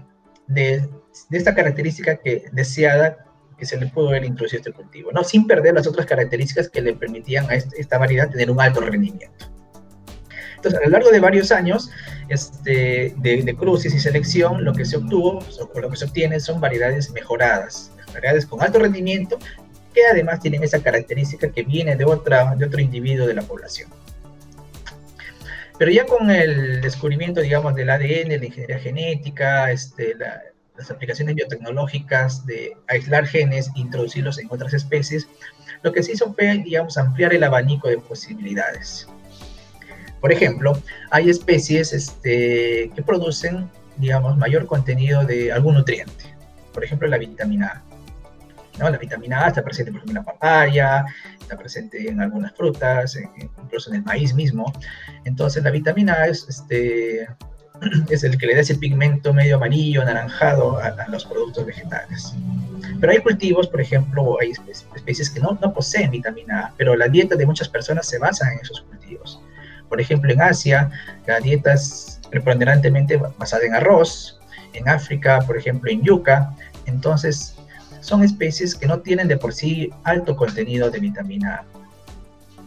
de, 0.46 0.88
de 1.28 1.38
esta 1.38 1.54
característica 1.54 2.16
que, 2.16 2.44
deseada 2.52 3.24
que 3.58 3.66
se 3.66 3.76
le 3.76 3.86
pudo 3.86 4.08
haber 4.08 4.24
introducido 4.24 4.60
este 4.60 4.72
cultivo, 4.72 5.12
¿no? 5.12 5.22
sin 5.24 5.46
perder 5.46 5.74
las 5.74 5.86
otras 5.86 6.06
características 6.06 6.68
que 6.68 6.82
le 6.82 6.94
permitían 6.94 7.48
a 7.50 7.54
este, 7.54 7.80
esta 7.80 7.98
variedad 7.98 8.30
tener 8.30 8.50
un 8.50 8.60
alto 8.60 8.80
rendimiento. 8.80 9.46
Entonces, 10.56 10.80
a 10.80 10.84
lo 10.84 10.90
largo 10.90 11.10
de 11.10 11.20
varios 11.20 11.52
años 11.52 11.90
este, 12.28 13.14
de, 13.18 13.56
cruces 13.56 13.94
y 13.94 14.00
selección, 14.00 14.64
lo 14.64 14.72
que 14.72 14.86
se 14.86 14.96
obtuvo, 14.96 15.38
o 15.38 15.80
lo 15.80 15.90
que 15.90 15.96
se 15.96 16.06
obtiene, 16.06 16.40
son 16.40 16.58
variedades 16.58 17.10
mejoradas, 17.12 17.92
variedades 18.14 18.46
con 18.46 18.62
alto 18.62 18.78
rendimiento, 18.78 19.38
que 19.92 20.00
además 20.10 20.40
tienen 20.40 20.64
esa 20.64 20.82
característica 20.82 21.50
que 21.52 21.62
viene 21.64 21.96
de, 21.96 22.06
otra, 22.06 22.56
de 22.56 22.64
otro 22.64 22.80
individuo 22.80 23.26
de 23.26 23.34
la 23.34 23.42
población. 23.42 23.90
Pero 25.78 25.90
ya 25.90 26.06
con 26.06 26.30
el 26.30 26.80
descubrimiento, 26.80 27.40
digamos, 27.40 27.74
del 27.74 27.90
ADN, 27.90 28.28
la 28.28 28.46
ingeniería 28.46 28.78
genética, 28.78 29.72
este, 29.72 30.14
las 30.16 30.90
aplicaciones 30.90 31.34
biotecnológicas 31.34 32.46
de 32.46 32.76
aislar 32.86 33.26
genes 33.26 33.70
e 33.76 33.80
introducirlos 33.80 34.38
en 34.38 34.48
otras 34.50 34.72
especies, 34.72 35.28
lo 35.82 35.92
que 35.92 36.02
se 36.02 36.12
hizo 36.12 36.32
fue, 36.32 36.58
digamos, 36.58 36.96
ampliar 36.96 37.34
el 37.34 37.42
abanico 37.42 37.88
de 37.88 37.98
posibilidades. 37.98 39.08
Por 40.20 40.32
ejemplo, 40.32 40.80
hay 41.10 41.28
especies 41.28 41.92
este, 41.92 42.90
que 42.94 43.02
producen, 43.04 43.68
digamos, 43.96 44.38
mayor 44.38 44.66
contenido 44.66 45.24
de 45.24 45.52
algún 45.52 45.74
nutriente. 45.74 46.34
Por 46.72 46.84
ejemplo, 46.84 47.06
la 47.08 47.18
vitamina 47.18 47.66
A. 47.66 48.78
¿no? 48.78 48.90
La 48.90 48.96
vitamina 48.96 49.44
A 49.44 49.48
está 49.48 49.62
presente, 49.62 49.92
por 49.92 49.98
ejemplo, 49.98 50.20
en 50.20 50.24
la 50.24 50.32
papaya, 50.32 51.04
está 51.44 51.56
presente 51.56 52.08
en 52.08 52.20
algunas 52.20 52.52
frutas, 52.52 53.16
incluso 53.60 53.90
en 53.90 53.96
el 53.96 54.02
maíz 54.02 54.34
mismo. 54.34 54.72
Entonces, 55.24 55.62
la 55.62 55.70
vitamina 55.70 56.14
A 56.14 56.26
es, 56.26 56.46
este, 56.48 57.28
es 58.10 58.24
el 58.24 58.36
que 58.38 58.46
le 58.46 58.54
da 58.54 58.60
ese 58.60 58.74
pigmento 58.74 59.32
medio 59.32 59.56
amarillo, 59.56 60.02
anaranjado 60.02 60.78
a, 60.78 61.06
los 61.08 61.24
productos 61.24 61.66
vegetales. 61.66 62.34
Pero 63.00 63.12
hay 63.12 63.18
cultivos, 63.18 63.68
por 63.68 63.80
ejemplo, 63.80 64.36
hay 64.40 64.52
especies 64.94 65.30
que 65.30 65.40
no, 65.40 65.58
no 65.60 65.72
poseen 65.72 66.10
vitamina 66.10 66.60
A, 66.60 66.74
pero 66.76 66.96
la 66.96 67.08
dieta 67.08 67.36
de 67.36 67.46
muchas 67.46 67.68
personas 67.68 68.06
se 68.06 68.18
basa 68.18 68.50
en 68.52 68.60
esos 68.60 68.80
cultivos. 68.82 69.40
Por 69.88 70.00
ejemplo, 70.00 70.32
en 70.32 70.40
Asia, 70.40 70.90
la 71.26 71.40
dieta 71.40 71.74
es 71.74 72.20
preponderantemente 72.30 73.16
basada 73.38 73.64
en 73.64 73.74
arroz, 73.74 74.40
en 74.72 74.88
África, 74.88 75.40
por 75.46 75.56
ejemplo, 75.56 75.90
en 75.90 76.02
yuca. 76.02 76.54
Entonces, 76.86 77.53
son 78.04 78.22
especies 78.22 78.74
que 78.74 78.86
no 78.86 79.00
tienen 79.00 79.28
de 79.28 79.38
por 79.38 79.54
sí 79.54 79.90
alto 80.04 80.36
contenido 80.36 80.90
de 80.90 81.00
vitamina 81.00 81.54
A. 81.54 81.64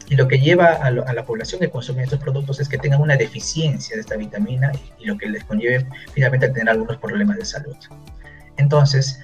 Y 0.09 0.15
lo 0.15 0.27
que 0.27 0.39
lleva 0.39 0.67
a, 0.73 0.89
la 0.89 1.25
población 1.25 1.61
que 1.61 1.69
consume 1.69 2.01
estos 2.03 2.19
productos 2.19 2.59
es 2.59 2.67
que 2.67 2.77
tengan 2.77 3.01
una 3.01 3.17
deficiencia 3.17 3.95
de 3.95 4.01
esta 4.01 4.15
vitamina 4.15 4.71
y, 4.99 5.05
lo 5.05 5.17
que 5.17 5.27
les 5.27 5.43
conlleve 5.43 5.85
finalmente 6.13 6.47
a 6.47 6.53
tener 6.53 6.69
algunos 6.69 6.97
problemas 6.97 7.37
de 7.37 7.45
salud. 7.45 7.75
Entonces, 8.55 9.19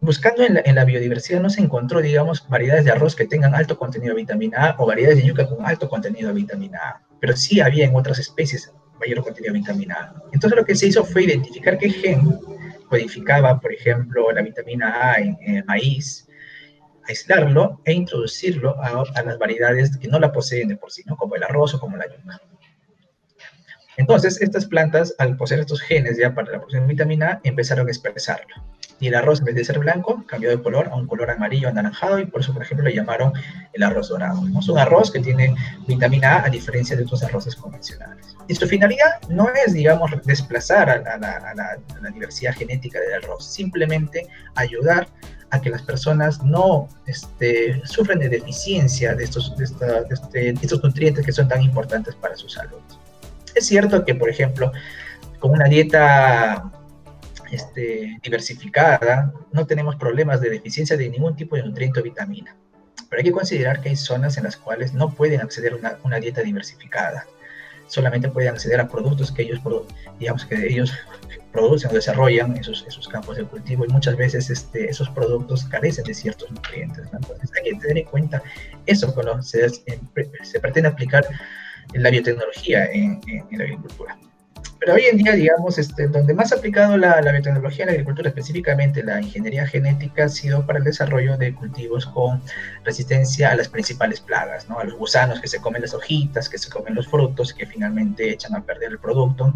buscando 0.00 0.42
en 0.42 0.74
la, 0.74 0.84
biodiversidad 0.84 1.40
no 1.40 1.50
se 1.50 1.60
encontró, 1.60 2.02
digamos, 2.02 2.48
variedades 2.48 2.84
de 2.84 2.90
arroz 2.90 3.14
que 3.14 3.26
tengan 3.26 3.54
alto 3.54 3.78
contenido 3.78 4.14
de 4.14 4.22
vitamina 4.22 4.70
A 4.70 4.76
o 4.78 4.86
variedades 4.86 5.18
de 5.18 5.28
yuca 5.28 5.46
con 5.46 5.64
alto 5.64 5.88
contenido 5.88 6.28
de 6.28 6.34
vitamina 6.34 6.78
A, 6.78 7.02
pero 7.20 7.36
sí 7.36 7.60
había 7.60 7.84
en 7.84 7.94
otras 7.94 8.18
especies 8.18 8.72
mayor 8.98 9.22
contenido 9.22 9.52
de 9.52 9.60
vitamina 9.60 9.94
A. 9.94 10.22
Entonces 10.32 10.58
lo 10.58 10.64
que 10.64 10.74
se 10.74 10.88
hizo 10.88 11.04
fue 11.04 11.24
identificar 11.24 11.78
qué 11.78 11.90
gen 11.90 12.40
codificaba, 12.86 13.60
por 13.60 13.72
ejemplo, 13.72 14.30
la 14.32 14.42
vitamina 14.42 15.12
A 15.12 15.14
en, 15.20 15.36
el 15.40 15.64
maíz, 15.64 16.28
aislarlo 17.04 17.80
e 17.84 17.92
introducirlo 17.92 18.76
a, 18.82 19.04
las 19.22 19.38
variedades 19.38 19.96
que 19.96 20.08
no 20.08 20.18
la 20.18 20.32
poseen 20.32 20.68
de 20.68 20.76
por 20.76 20.90
sí, 20.90 21.02
¿no? 21.06 21.16
como 21.16 21.36
el 21.36 21.44
arroz 21.44 21.74
o 21.74 21.80
como 21.80 21.96
la 21.96 22.06
yuca. 22.06 22.40
Entonces, 23.96 24.40
estas 24.42 24.66
plantas, 24.66 25.14
al 25.18 25.36
poseer 25.36 25.60
estos 25.60 25.80
genes 25.80 26.18
ya 26.18 26.34
para 26.34 26.52
la 26.52 26.58
producción 26.58 26.82
de 26.82 26.92
vitamina 26.92 27.26
A, 27.32 27.40
empezaron 27.44 27.86
a 27.86 27.90
expresarlo 27.90 28.54
y 29.00 29.08
el 29.08 29.14
arroz 29.14 29.40
en 29.40 29.46
vez 29.46 29.54
de 29.54 29.64
ser 29.64 29.78
blanco 29.78 30.24
cambió 30.26 30.50
de 30.50 30.62
color 30.62 30.88
a 30.88 30.96
un 30.96 31.06
color 31.06 31.30
amarillo 31.30 31.68
anaranjado 31.68 32.18
y 32.18 32.26
por 32.26 32.40
eso 32.40 32.52
por 32.52 32.62
ejemplo 32.62 32.84
le 32.86 32.94
llamaron 32.94 33.32
el 33.72 33.82
arroz 33.82 34.08
dorado. 34.08 34.42
Es 34.58 34.68
un 34.68 34.78
arroz 34.78 35.10
que 35.10 35.20
tiene 35.20 35.54
vitamina 35.86 36.36
A 36.36 36.46
a 36.46 36.48
diferencia 36.48 36.96
de 36.96 37.02
otros 37.02 37.22
arroces 37.22 37.54
convencionales. 37.56 38.36
Y 38.48 38.54
su 38.54 38.66
finalidad 38.66 39.20
no 39.28 39.48
es, 39.66 39.74
digamos, 39.74 40.10
desplazar 40.24 40.88
a 40.88 41.18
la, 41.18 41.78
diversidad 42.12 42.54
genética 42.54 43.00
del 43.00 43.24
arroz, 43.24 43.44
simplemente 43.44 44.26
ayudar 44.54 45.08
a 45.50 45.60
que 45.60 45.70
las 45.70 45.82
personas 45.82 46.42
no 46.42 46.88
este, 47.06 47.80
sufren 47.84 48.18
de 48.18 48.28
deficiencia 48.28 49.14
de 49.14 49.24
estos, 49.24 49.54
este, 49.60 49.86
de 49.86 50.58
estos 50.60 50.82
nutrientes 50.82 51.24
que 51.24 51.32
son 51.32 51.48
tan 51.48 51.62
importantes 51.62 52.14
para 52.14 52.36
su 52.36 52.48
salud. 52.48 52.80
Es 53.54 53.66
cierto 53.66 54.04
que, 54.04 54.14
por 54.14 54.28
ejemplo, 54.28 54.72
con 55.38 55.52
una 55.52 55.66
dieta 55.66 56.70
este, 57.50 58.18
diversificada, 58.22 59.32
no 59.52 59.66
tenemos 59.66 59.96
problemas 59.96 60.40
de 60.40 60.50
deficiencia 60.50 60.96
de 60.96 61.08
ningún 61.08 61.36
tipo 61.36 61.56
de 61.56 61.62
nutriente 61.62 62.00
o 62.00 62.02
vitamina. 62.02 62.56
Pero 63.08 63.20
hay 63.20 63.24
que 63.24 63.32
considerar 63.32 63.80
que 63.80 63.90
hay 63.90 63.96
zonas 63.96 64.36
en 64.36 64.44
las 64.44 64.56
cuales 64.56 64.92
no 64.94 65.10
pueden 65.10 65.40
acceder 65.40 65.78
a 65.82 65.98
una, 66.02 66.18
dieta 66.18 66.42
diversificada. 66.42 67.24
Solamente 67.86 68.28
pueden 68.28 68.50
acceder 68.50 68.80
a 68.80 68.88
productos 68.88 69.30
que 69.30 69.42
ellos, 69.42 69.60
digamos, 70.18 70.44
que 70.44 70.66
ellos 70.66 70.92
producen 71.52 71.90
o 71.90 71.94
desarrollan 71.94 72.56
en 72.56 72.64
sus, 72.64 73.08
campos 73.08 73.36
de 73.36 73.44
cultivo 73.44 73.84
y 73.84 73.88
muchas 73.88 74.16
veces 74.16 74.50
este, 74.50 74.90
esos 74.90 75.08
productos 75.10 75.64
carecen 75.64 76.04
de 76.04 76.14
ciertos 76.14 76.50
nutrientes. 76.50 77.06
Entonces 77.12 77.50
hay 77.56 77.70
que 77.70 77.78
tener 77.78 77.98
en 77.98 78.04
cuenta 78.06 78.42
eso 78.86 79.14
cuando 79.14 79.40
se, 79.42 79.68
se 79.68 80.60
pretende 80.60 80.88
aplicar 80.88 81.26
la 81.94 82.10
biotecnología 82.10 82.86
en 82.86 83.20
la 83.52 83.64
agricultura. 83.64 84.18
Pero 84.78 84.94
hoy 84.94 85.04
en 85.10 85.16
día, 85.16 85.32
digamos, 85.32 85.78
este, 85.78 86.06
donde 86.06 86.34
más 86.34 86.52
ha 86.52 86.56
aplicado 86.56 86.96
la, 86.96 87.20
la 87.20 87.32
biotecnología 87.32 87.84
en 87.84 87.86
la 87.88 87.92
agricultura, 87.92 88.28
específicamente 88.28 89.02
la 89.02 89.20
ingeniería 89.20 89.66
genética, 89.66 90.24
ha 90.24 90.28
sido 90.28 90.64
para 90.66 90.78
el 90.78 90.84
desarrollo 90.84 91.36
de 91.36 91.54
cultivos 91.54 92.06
con 92.06 92.40
resistencia 92.84 93.50
a 93.50 93.56
las 93.56 93.68
principales 93.68 94.20
plagas, 94.20 94.68
¿no? 94.68 94.78
a 94.78 94.84
los 94.84 94.94
gusanos 94.94 95.40
que 95.40 95.48
se 95.48 95.60
comen 95.60 95.82
las 95.82 95.94
hojitas, 95.94 96.48
que 96.48 96.58
se 96.58 96.70
comen 96.70 96.94
los 96.94 97.08
frutos, 97.08 97.52
que 97.52 97.66
finalmente 97.66 98.30
echan 98.30 98.54
a 98.54 98.62
perder 98.62 98.92
el 98.92 98.98
producto. 98.98 99.52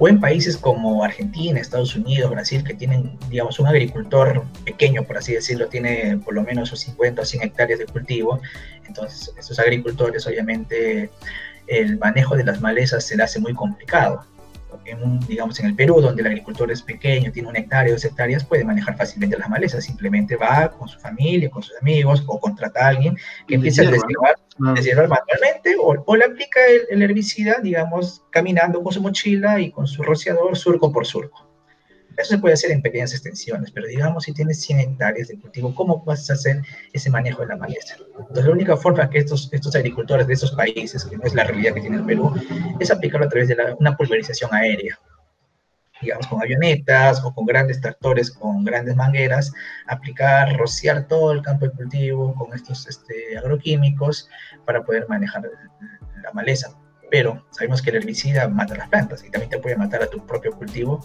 O 0.00 0.08
en 0.08 0.20
países 0.20 0.56
como 0.56 1.02
Argentina, 1.02 1.60
Estados 1.60 1.96
Unidos, 1.96 2.30
Brasil, 2.30 2.62
que 2.62 2.74
tienen, 2.74 3.18
digamos, 3.28 3.58
un 3.58 3.66
agricultor 3.66 4.44
pequeño, 4.64 5.02
por 5.02 5.18
así 5.18 5.32
decirlo, 5.32 5.66
tiene 5.66 6.18
por 6.24 6.34
lo 6.34 6.42
menos 6.42 6.70
50 6.70 7.22
o 7.22 7.24
100 7.24 7.42
hectáreas 7.42 7.80
de 7.80 7.86
cultivo. 7.86 8.40
Entonces, 8.86 9.34
esos 9.36 9.58
agricultores 9.58 10.24
obviamente 10.26 11.10
el 11.68 11.98
manejo 11.98 12.36
de 12.36 12.44
las 12.44 12.60
malezas 12.60 13.04
se 13.04 13.16
le 13.16 13.22
hace 13.22 13.40
muy 13.40 13.54
complicado. 13.54 14.24
En 14.84 15.20
digamos, 15.20 15.60
en 15.60 15.66
el 15.66 15.74
Perú, 15.74 16.00
donde 16.00 16.22
el 16.22 16.28
agricultor 16.28 16.70
es 16.70 16.80
pequeño, 16.82 17.30
tiene 17.30 17.48
un 17.48 17.56
hectárea, 17.56 17.92
dos 17.92 18.04
hectáreas, 18.04 18.44
puede 18.44 18.64
manejar 18.64 18.96
fácilmente 18.96 19.36
las 19.36 19.48
malezas. 19.48 19.84
Simplemente 19.84 20.36
va 20.36 20.70
con 20.70 20.88
su 20.88 20.98
familia, 20.98 21.50
con 21.50 21.62
sus 21.62 21.76
amigos, 21.80 22.24
o 22.26 22.40
contrata 22.40 22.86
a 22.86 22.88
alguien 22.88 23.16
que 23.46 23.56
empiece 23.56 23.86
a 23.86 23.90
desiervar, 23.90 24.36
ah. 24.60 25.20
manualmente, 25.20 25.76
o, 25.78 26.16
le 26.16 26.24
aplica 26.24 26.60
el, 26.90 27.02
herbicida, 27.02 27.60
digamos, 27.62 28.24
caminando 28.30 28.82
con 28.82 28.92
su 28.92 29.02
mochila 29.02 29.60
y 29.60 29.70
con 29.70 29.86
su 29.86 30.02
rociador, 30.02 30.56
surco 30.56 30.90
por 30.90 31.06
surco. 31.06 31.47
Eso 32.18 32.34
se 32.34 32.38
puede 32.38 32.54
hacer 32.54 32.72
en 32.72 32.82
pequeñas 32.82 33.12
extensiones, 33.12 33.70
pero 33.70 33.86
digamos 33.86 34.24
si 34.24 34.32
tienes 34.32 34.60
100 34.62 34.80
hectáreas 34.80 35.28
de 35.28 35.38
cultivo, 35.38 35.72
¿cómo 35.74 36.04
vas 36.04 36.28
a 36.28 36.32
hacer 36.32 36.62
ese 36.92 37.10
manejo 37.10 37.42
de 37.42 37.48
la 37.48 37.56
maleza? 37.56 37.94
Entonces 38.18 38.44
la 38.44 38.50
única 38.50 38.76
forma 38.76 39.08
que 39.08 39.18
estos, 39.18 39.48
estos 39.52 39.74
agricultores 39.76 40.26
de 40.26 40.34
esos 40.34 40.50
países, 40.52 41.04
que 41.04 41.16
no 41.16 41.22
es 41.22 41.34
la 41.34 41.44
realidad 41.44 41.74
que 41.74 41.80
tiene 41.80 41.98
el 41.98 42.04
Perú, 42.04 42.34
es 42.80 42.90
aplicarlo 42.90 43.26
a 43.26 43.28
través 43.28 43.48
de 43.48 43.56
una 43.78 43.96
pulverización 43.96 44.52
aérea 44.52 44.98
digamos, 46.00 46.26
con 46.26 46.40
avionetas 46.40 47.24
o 47.24 47.34
con 47.34 47.46
grandes 47.46 47.80
tractores, 47.80 48.30
con 48.30 48.64
grandes 48.64 48.96
mangueras, 48.96 49.52
aplicar, 49.86 50.56
rociar 50.56 51.06
todo 51.08 51.32
el 51.32 51.42
campo 51.42 51.66
de 51.66 51.72
cultivo 51.72 52.34
con 52.34 52.52
estos 52.54 52.86
este, 52.86 53.36
agroquímicos 53.38 54.28
para 54.64 54.82
poder 54.84 55.08
manejar 55.08 55.42
la 56.22 56.32
maleza. 56.32 56.70
Pero 57.10 57.44
sabemos 57.50 57.80
que 57.80 57.90
el 57.90 57.96
herbicida 57.96 58.48
mata 58.48 58.76
las 58.76 58.88
plantas 58.88 59.24
y 59.24 59.30
también 59.30 59.50
te 59.50 59.58
puede 59.58 59.76
matar 59.76 60.02
a 60.02 60.10
tu 60.10 60.24
propio 60.26 60.52
cultivo 60.52 61.04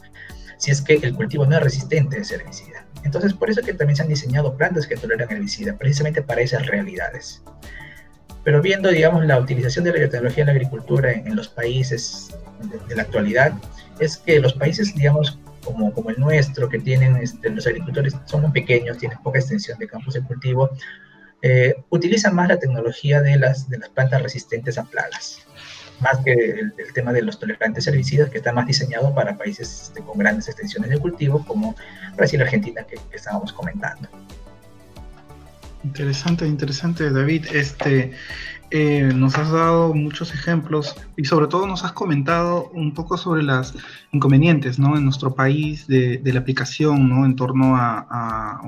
si 0.58 0.72
es 0.72 0.82
que 0.82 0.94
el 0.96 1.14
cultivo 1.16 1.46
no 1.46 1.56
es 1.56 1.64
resistente 1.64 2.18
a 2.18 2.22
ese 2.22 2.36
herbicida. 2.36 2.86
Entonces, 3.04 3.34
por 3.34 3.50
eso 3.50 3.62
que 3.62 3.74
también 3.74 3.96
se 3.96 4.04
han 4.04 4.08
diseñado 4.08 4.56
plantas 4.56 4.88
que 4.88 4.96
toleran 4.96 5.32
herbicida, 5.32 5.78
precisamente 5.78 6.22
para 6.22 6.42
esas 6.42 6.66
realidades. 6.68 7.44
pero 8.44 8.62
viendo, 8.62 8.90
digamos, 8.90 9.26
la 9.26 9.40
utilización 9.40 9.86
de 9.86 9.92
la 9.92 10.00
biotecnología 10.00 10.42
en 10.42 10.48
la 10.48 10.54
agricultura 10.54 11.12
en, 11.14 11.36
los 11.36 11.48
países 11.48 12.36
de, 12.90 12.96
la 12.96 13.04
actualidad, 13.04 13.54
es 14.00 14.18
que 14.18 14.40
los 14.40 14.54
países, 14.54 14.94
digamos, 14.96 15.40
como, 15.64 15.94
como 15.94 16.10
el 16.10 16.20
nuestro, 16.20 16.68
que 16.68 16.80
tienen 16.80 17.16
este, 17.18 17.50
los 17.50 17.66
agricultores, 17.66 18.16
son 18.26 18.42
muy 18.42 18.52
pequeños, 18.52 18.98
tienen 18.98 19.18
poca 19.20 19.40
extensión 19.40 19.80
de 19.80 19.88
campos 19.88 20.14
de 20.16 20.24
cultivo, 20.24 20.70
eh, 21.42 21.76
utilizan 21.90 22.36
más 22.36 22.48
la 22.48 22.58
tecnología 22.58 23.22
de 23.22 23.38
las, 23.38 23.70
de 23.70 23.78
las 23.78 23.90
plantas 23.90 24.22
resistentes 24.22 24.78
a 24.78 24.86
plagas, 24.86 25.46
más 26.04 26.20
que 26.24 26.34
el, 26.34 26.74
tema 26.94 27.12
de 27.12 27.24
los 27.24 27.40
tolerantes 27.40 27.88
herbicidas, 27.88 28.30
que 28.30 28.38
está 28.38 28.52
más 28.52 28.68
diseñado 28.68 29.14
para 29.16 29.38
países 29.38 29.84
este, 29.84 30.02
con 30.02 30.18
grandes 30.18 30.48
extensiones 30.48 30.90
de 30.92 31.00
cultivo, 31.00 31.44
como 31.46 31.76
Brasil 32.16 32.40
y 32.40 32.44
Argentina, 32.44 32.84
que, 32.84 32.98
estábamos 33.12 33.52
comentando. 33.54 34.08
Interesante, 35.84 36.46
interesante, 36.46 37.10
David. 37.10 37.48
Este, 37.52 38.12
eh, 38.72 39.12
nos 39.14 39.38
has 39.38 39.52
dado 39.52 39.94
muchos 39.94 40.34
ejemplos 40.34 40.96
y 41.18 41.26
sobre 41.26 41.48
todo 41.48 41.68
nos 41.68 41.84
has 41.84 41.92
comentado 41.94 42.70
un 42.74 42.94
poco 42.94 43.18
sobre 43.18 43.44
las 43.44 43.74
inconvenientes, 44.12 44.80
¿no? 44.80 44.96
En 44.98 45.06
nuestro 45.06 45.34
país 45.34 45.88
de, 45.88 46.22
la 46.24 46.40
aplicación, 46.40 47.10
¿no? 47.10 47.26
En 47.26 47.36
torno 47.36 47.76
a, 47.76 48.62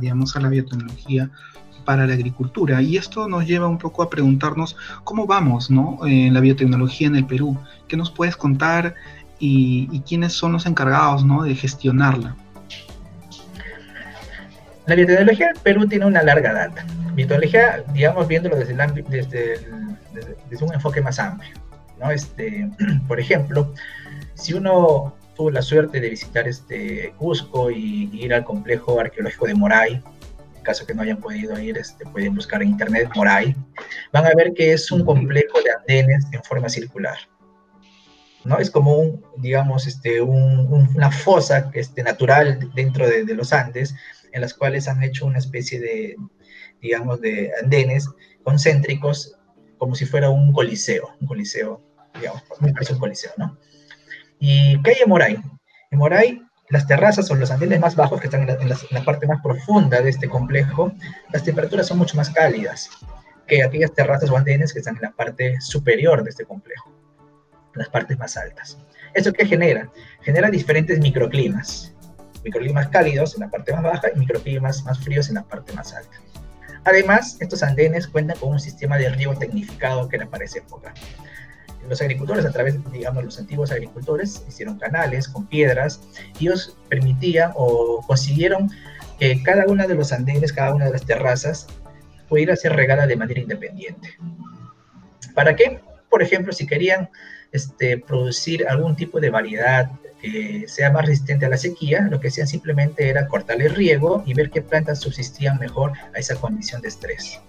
digamos, 0.00 0.36
a 0.36 0.40
la 0.40 0.48
biotecnología 0.48 1.30
para 1.84 2.06
la 2.06 2.14
agricultura. 2.14 2.80
Y 2.82 2.96
esto 2.96 3.28
nos 3.28 3.46
lleva 3.46 3.68
un 3.68 3.78
poco 3.78 4.02
a 4.02 4.10
preguntarnos 4.10 4.76
cómo 5.04 5.26
vamos, 5.26 5.70
¿no? 5.70 5.98
En 6.06 6.34
la 6.34 6.40
biotecnología 6.40 7.06
en 7.06 7.16
el 7.16 7.26
Perú. 7.26 7.56
¿Qué 7.88 7.96
nos 7.96 8.10
puedes 8.10 8.36
contar 8.36 8.94
y, 9.38 9.88
y 9.92 10.00
quiénes 10.00 10.32
son 10.32 10.52
los 10.52 10.66
encargados, 10.66 11.24
¿no? 11.24 11.42
De 11.42 11.54
gestionarla. 11.54 12.36
La 14.86 14.96
biotecnología 14.96 15.50
en 15.54 15.62
Perú 15.62 15.86
tiene 15.86 16.06
una 16.06 16.22
larga 16.22 16.52
data. 16.52 16.84
Biotecnología, 17.14 17.84
digamos, 17.92 18.26
viéndolo 18.26 18.56
desde, 18.56 18.74
desde, 19.08 19.60
desde, 20.50 20.64
un 20.64 20.74
enfoque 20.74 21.00
más 21.00 21.18
amplio. 21.18 21.54
¿no? 22.00 22.10
Este, 22.10 22.68
por 23.08 23.20
ejemplo, 23.20 23.72
si 24.34 24.54
uno 24.54 25.14
tuvo 25.36 25.50
la 25.50 25.62
suerte 25.62 26.00
de 26.00 26.10
visitar 26.10 26.48
este 26.48 27.14
Cusco 27.16 27.70
y, 27.70 28.10
ir 28.12 28.34
al 28.34 28.44
complejo 28.44 28.98
arqueológico 28.98 29.46
de 29.46 29.54
Moray, 29.54 30.02
caso 30.62 30.86
que 30.86 30.94
no 30.94 31.02
hayan 31.02 31.18
podido 31.18 31.58
ir, 31.58 31.78
este, 31.78 32.04
pueden 32.06 32.34
buscar 32.34 32.62
en 32.62 32.70
internet 32.70 33.10
Moray, 33.14 33.54
van 34.12 34.26
a 34.26 34.34
ver 34.34 34.52
que 34.54 34.72
es 34.72 34.90
un 34.90 35.04
complejo 35.04 35.60
de 35.62 35.70
andenes 35.72 36.24
en 36.32 36.42
forma 36.42 36.68
circular. 36.68 37.16
¿no? 38.44 38.58
Es 38.58 38.70
como 38.70 38.96
un, 38.96 39.24
digamos, 39.36 39.86
este, 39.86 40.20
un, 40.20 40.90
una 40.94 41.10
fosa 41.10 41.70
este, 41.74 42.02
natural 42.02 42.70
dentro 42.74 43.06
de, 43.08 43.24
de 43.24 43.34
los 43.34 43.52
Andes, 43.52 43.94
en 44.32 44.40
las 44.40 44.54
cuales 44.54 44.88
han 44.88 45.02
hecho 45.02 45.26
una 45.26 45.38
especie 45.38 45.80
de, 45.80 46.16
digamos, 46.80 47.20
de 47.20 47.50
andenes 47.62 48.08
concéntricos, 48.42 49.36
como 49.78 49.94
si 49.94 50.06
fuera 50.06 50.30
un 50.30 50.52
coliseo, 50.52 51.10
un 51.20 51.26
coliseo, 51.26 51.82
digamos, 52.14 52.42
me 52.60 52.72
parece 52.72 52.94
un 52.94 52.98
coliseo, 52.98 53.32
¿no? 53.36 53.58
¿Y 54.38 54.80
qué 54.82 54.90
hay 54.90 54.96
en 55.02 55.08
Moray? 55.08 55.38
En 55.90 55.98
Moray, 55.98 56.42
las 56.72 56.86
terrazas 56.86 57.30
o 57.30 57.34
los 57.34 57.50
andenes 57.50 57.78
más 57.80 57.94
bajos, 57.94 58.18
que 58.18 58.28
están 58.28 58.48
en 58.48 58.68
la, 58.68 59.04
parte 59.04 59.26
más 59.26 59.42
profunda 59.42 60.00
de 60.00 60.08
este 60.08 60.26
complejo, 60.26 60.90
las 61.30 61.44
temperaturas 61.44 61.86
son 61.86 61.98
mucho 61.98 62.16
más 62.16 62.30
cálidas 62.30 62.88
que 63.46 63.62
aquellas 63.62 63.92
terrazas 63.92 64.30
o 64.30 64.36
andenes 64.38 64.72
que 64.72 64.78
están 64.78 64.96
en 64.96 65.02
la 65.02 65.12
parte 65.12 65.60
superior 65.60 66.24
de 66.24 66.30
este 66.30 66.46
complejo, 66.46 66.90
las 67.74 67.90
partes 67.90 68.18
más 68.18 68.38
altas. 68.38 68.78
¿Eso 69.12 69.34
qué 69.34 69.44
genera? 69.44 69.90
Genera 70.22 70.50
diferentes 70.50 70.98
microclimas 70.98 71.94
microclimas 72.44 72.88
cálidos 72.88 73.34
en 73.34 73.40
la 73.42 73.50
parte 73.50 73.72
más 73.72 73.82
baja 73.82 74.08
y 74.14 74.18
microclimas 74.18 74.82
más 74.84 74.98
fríos 74.98 75.28
en 75.28 75.36
la 75.36 75.44
parte 75.44 75.72
más 75.74 75.92
alta. 75.94 76.16
Además, 76.84 77.36
estos 77.38 77.62
andenes 77.62 78.08
cuentan 78.08 78.38
con 78.38 78.50
un 78.50 78.60
sistema 78.60 78.98
de 78.98 79.08
riego 79.10 79.36
tecnificado 79.36 80.08
que 80.08 80.16
era 80.16 80.26
para 80.26 80.44
esa 80.44 80.58
época. 80.58 80.92
Los 81.88 82.00
agricultores, 82.00 82.44
a 82.44 82.52
través, 82.52 82.76
digamos, 82.92 83.24
los 83.24 83.38
antiguos 83.38 83.72
agricultores, 83.72 84.42
hicieron 84.48 84.78
canales 84.78 85.28
con 85.28 85.46
piedras 85.46 86.00
y 86.38 86.46
ellos 86.46 86.76
permitían 86.88 87.52
o 87.54 88.04
consiguieron 88.06 88.70
que 89.18 89.42
cada 89.42 89.66
una 89.66 89.86
de 89.86 89.94
los 89.94 90.12
andenes, 90.12 90.52
cada 90.52 90.74
una 90.74 90.86
de 90.86 90.92
las 90.92 91.04
terrazas, 91.04 91.66
pudiera 92.28 92.56
ser 92.56 92.72
regada 92.74 93.06
de 93.06 93.16
manera 93.16 93.40
independiente. 93.40 94.16
¿Para 95.34 95.54
qué? 95.54 95.80
Por 96.08 96.22
ejemplo, 96.22 96.52
si 96.52 96.66
querían 96.66 97.10
este, 97.52 97.98
producir 97.98 98.66
algún 98.66 98.96
tipo 98.96 99.20
de 99.20 99.30
variedad 99.30 99.90
que 100.20 100.64
sea 100.68 100.90
más 100.90 101.04
resistente 101.04 101.46
a 101.46 101.48
la 101.48 101.56
sequía, 101.56 102.08
lo 102.10 102.20
que 102.20 102.28
hacían 102.28 102.46
simplemente 102.46 103.08
era 103.08 103.26
cortarle 103.26 103.68
riego 103.68 104.22
y 104.24 104.34
ver 104.34 104.50
qué 104.50 104.62
plantas 104.62 105.00
subsistían 105.00 105.58
mejor 105.58 105.92
a 106.14 106.18
esa 106.18 106.36
condición 106.36 106.80
de 106.80 106.88
estrés. 106.88 107.40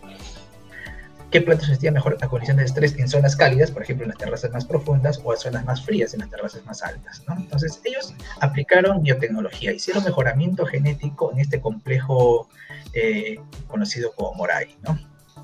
¿Qué 1.33 1.41
plantas 1.41 1.65
subsistían 1.65 1.95
mejor 1.95 2.15
a 2.21 2.27
condición 2.27 2.57
de 2.57 2.63
estrés 2.63 2.95
en 2.99 3.07
zonas 3.07 3.35
cálidas, 3.35 3.71
por 3.71 3.81
ejemplo 3.81 4.03
en 4.05 4.09
las 4.09 4.19
terrazas 4.19 4.51
más 4.51 4.65
profundas, 4.65 5.19
o 5.23 5.33
en 5.33 5.39
zonas 5.39 5.65
más 5.65 5.83
frías 5.83 6.13
en 6.13 6.19
las 6.19 6.29
terrazas 6.29 6.63
más 6.63 6.83
altas? 6.83 7.23
Entonces 7.27 7.81
ellos 7.83 8.13
aplicaron 8.39 9.01
biotecnología, 9.01 9.71
hicieron 9.71 10.03
mejoramiento 10.03 10.63
genético 10.67 11.31
en 11.31 11.39
este 11.39 11.59
complejo 11.59 12.49
eh, 12.93 13.39
conocido 13.65 14.13
como 14.13 14.35
Moray. 14.35 14.77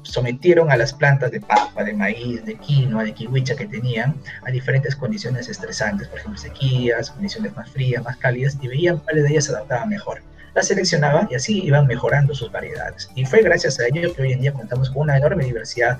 sometieron 0.04 0.70
a 0.70 0.78
las 0.78 0.94
plantas 0.94 1.32
de 1.32 1.42
papa, 1.42 1.84
de 1.84 1.94
maíz, 1.94 2.46
de 2.46 2.54
quinoa, 2.54 3.04
de 3.04 3.14
kiwicha 3.16 3.56
que 3.56 3.66
tenían 3.66 4.16
a 4.46 4.52
diferentes 4.52 4.96
condiciones 4.96 5.50
estresantes, 5.50 6.08
por 6.08 6.20
ejemplo 6.20 6.40
sequías, 6.40 7.10
condiciones 7.10 7.56
más 7.56 7.68
frías, 7.68 8.04
más 8.04 8.16
cálidas, 8.18 8.60
y 8.62 8.68
veían 8.68 9.00
cuáles 9.00 9.24
de 9.24 9.32
ellas 9.32 9.46
se 9.46 9.54
adaptaban 9.54 9.90
mejor. 9.90 10.22
Las 10.56 10.68
seleccionaban 10.68 11.28
y 11.32 11.36
así 11.36 11.64
iban 11.64 11.88
mejorando 11.88 12.34
sus 12.34 12.52
variedades. 12.52 13.10
Y 13.16 13.26
fue 13.26 13.42
gracias 13.42 13.80
a 13.80 13.88
ello 13.88 14.14
que 14.14 14.22
hoy 14.22 14.34
en 14.34 14.42
día 14.42 14.54
contamos 14.54 14.90
con 14.90 15.04
una 15.04 15.18
enorme 15.18 15.46
diversidad 15.46 15.98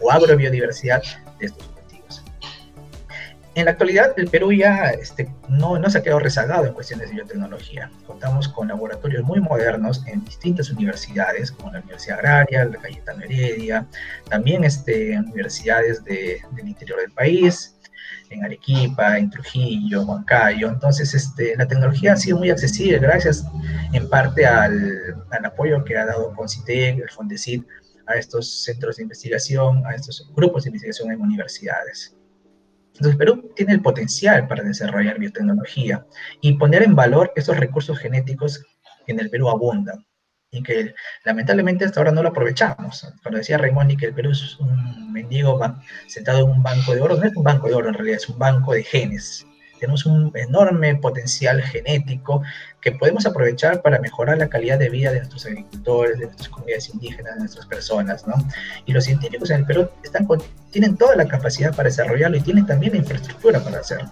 o 0.00 0.10
agrobiodiversidad 0.10 1.02
de 1.38 1.46
estos 1.46 1.70
en 3.56 3.64
la 3.64 3.72
actualidad, 3.72 4.12
el 4.16 4.28
Perú 4.28 4.52
ya 4.52 4.90
este, 4.90 5.28
no, 5.48 5.76
no 5.76 5.90
se 5.90 5.98
ha 5.98 6.02
quedado 6.02 6.20
rezagado 6.20 6.66
en 6.66 6.72
cuestiones 6.72 7.08
de 7.08 7.16
biotecnología. 7.16 7.90
Contamos 8.06 8.48
con 8.48 8.68
laboratorios 8.68 9.24
muy 9.24 9.40
modernos 9.40 10.06
en 10.06 10.24
distintas 10.24 10.70
universidades, 10.70 11.50
como 11.50 11.72
la 11.72 11.80
Universidad 11.80 12.18
Agraria, 12.18 12.64
la 12.64 12.76
Cayetano 12.78 13.24
Heredia, 13.24 13.86
también 14.28 14.62
este, 14.62 15.18
universidades 15.18 16.04
de, 16.04 16.40
del 16.52 16.68
interior 16.68 17.00
del 17.00 17.10
país, 17.10 17.76
en 18.30 18.44
Arequipa, 18.44 19.18
en 19.18 19.28
Trujillo, 19.28 20.02
Huancayo. 20.02 20.68
Entonces, 20.68 21.12
este, 21.14 21.56
la 21.56 21.66
tecnología 21.66 22.14
ha 22.14 22.16
sido 22.16 22.38
muy 22.38 22.50
accesible 22.50 22.98
gracias 22.98 23.44
en 23.92 24.08
parte 24.08 24.46
al, 24.46 25.24
al 25.30 25.44
apoyo 25.44 25.84
que 25.84 25.98
ha 25.98 26.06
dado 26.06 26.32
CONCITEC, 26.34 27.00
el 27.00 27.10
FONDECIT, 27.10 27.66
a 28.06 28.14
estos 28.14 28.64
centros 28.64 28.96
de 28.96 29.02
investigación, 29.02 29.84
a 29.86 29.94
estos 29.94 30.30
grupos 30.34 30.64
de 30.64 30.70
investigación 30.70 31.12
en 31.12 31.20
universidades. 31.20 32.16
Entonces, 32.94 33.16
Perú 33.16 33.52
tiene 33.54 33.72
el 33.72 33.82
potencial 33.82 34.46
para 34.46 34.62
desarrollar 34.62 35.18
biotecnología 35.18 36.06
y 36.40 36.54
poner 36.54 36.82
en 36.82 36.94
valor 36.94 37.32
esos 37.36 37.56
recursos 37.56 37.98
genéticos 37.98 38.64
que 39.06 39.12
en 39.12 39.20
el 39.20 39.30
Perú 39.30 39.48
abundan 39.48 40.04
y 40.50 40.62
que 40.62 40.94
lamentablemente 41.24 41.84
hasta 41.84 42.00
ahora 42.00 42.12
no 42.12 42.22
lo 42.22 42.30
aprovechamos. 42.30 43.06
Cuando 43.22 43.38
decía 43.38 43.58
Raimondi 43.58 43.96
que 43.96 44.06
el 44.06 44.14
Perú 44.14 44.30
es 44.30 44.58
un 44.58 45.12
mendigo 45.12 45.60
sentado 46.06 46.40
en 46.40 46.50
un 46.50 46.62
banco 46.62 46.94
de 46.94 47.00
oro, 47.00 47.16
no 47.16 47.24
es 47.24 47.36
un 47.36 47.44
banco 47.44 47.68
de 47.68 47.74
oro 47.74 47.88
en 47.88 47.94
realidad, 47.94 48.16
es 48.16 48.28
un 48.28 48.38
banco 48.38 48.72
de 48.72 48.82
genes 48.82 49.46
tenemos 49.80 50.06
un 50.06 50.30
enorme 50.34 50.94
potencial 50.96 51.60
genético 51.62 52.42
que 52.80 52.92
podemos 52.92 53.26
aprovechar 53.26 53.82
para 53.82 53.98
mejorar 53.98 54.38
la 54.38 54.48
calidad 54.48 54.78
de 54.78 54.90
vida 54.90 55.10
de 55.10 55.18
nuestros 55.18 55.46
agricultores, 55.46 56.18
de 56.18 56.26
nuestras 56.26 56.48
comunidades 56.50 56.90
indígenas, 56.90 57.34
de 57.34 57.40
nuestras 57.40 57.66
personas, 57.66 58.26
¿no? 58.26 58.34
Y 58.84 58.92
los 58.92 59.04
científicos 59.04 59.50
en 59.50 59.60
el 59.60 59.66
Perú 59.66 59.88
están 60.04 60.28
tienen 60.70 60.96
toda 60.96 61.16
la 61.16 61.26
capacidad 61.26 61.74
para 61.74 61.88
desarrollarlo 61.88 62.36
y 62.36 62.42
tienen 62.42 62.66
también 62.66 62.92
la 62.92 62.98
infraestructura 62.98 63.58
para 63.60 63.80
hacerlo. 63.80 64.10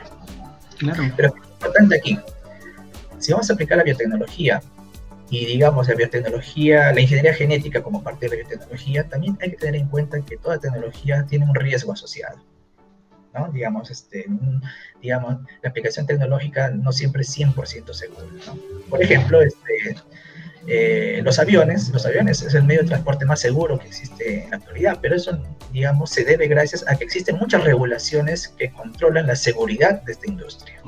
Claro. 0.78 1.02
Pero 1.16 1.28
es 1.28 1.34
importante 1.52 1.96
aquí, 1.96 2.18
si 3.18 3.32
vamos 3.32 3.50
a 3.50 3.52
aplicar 3.52 3.78
la 3.78 3.84
biotecnología 3.84 4.62
y 5.30 5.44
digamos 5.44 5.88
la 5.88 5.94
biotecnología, 5.94 6.92
la 6.92 7.00
ingeniería 7.00 7.34
genética 7.34 7.82
como 7.82 8.02
parte 8.02 8.26
de 8.26 8.30
la 8.30 8.36
biotecnología, 8.36 9.08
también 9.08 9.38
hay 9.40 9.50
que 9.50 9.56
tener 9.56 9.80
en 9.80 9.88
cuenta 9.88 10.20
que 10.20 10.36
toda 10.36 10.58
tecnología 10.58 11.26
tiene 11.28 11.44
un 11.44 11.54
riesgo 11.54 11.92
asociado. 11.92 12.38
Digamos, 13.52 13.88
este, 13.90 14.26
digamos, 15.00 15.36
la 15.62 15.70
aplicación 15.70 16.06
tecnológica 16.06 16.70
no 16.70 16.90
siempre 16.90 17.22
es 17.22 17.38
100% 17.38 17.92
segura, 17.92 18.24
Por 18.90 19.00
ejemplo, 19.00 19.40
este, 19.40 19.96
eh, 20.66 21.20
los 21.22 21.38
aviones, 21.38 21.88
los 21.90 22.04
aviones 22.04 22.42
es 22.42 22.54
el 22.54 22.64
medio 22.64 22.82
de 22.82 22.88
transporte 22.88 23.24
más 23.24 23.40
seguro 23.40 23.78
que 23.78 23.86
existe 23.86 24.42
en 24.42 24.50
la 24.50 24.56
actualidad, 24.56 24.98
pero 25.00 25.14
eso, 25.14 25.38
digamos, 25.72 26.10
se 26.10 26.24
debe 26.24 26.48
gracias 26.48 26.84
a 26.88 26.96
que 26.96 27.04
existen 27.04 27.36
muchas 27.36 27.62
regulaciones 27.62 28.48
que 28.48 28.72
controlan 28.72 29.28
la 29.28 29.36
seguridad 29.36 30.02
de 30.02 30.12
esta 30.12 30.26
industria. 30.26 30.82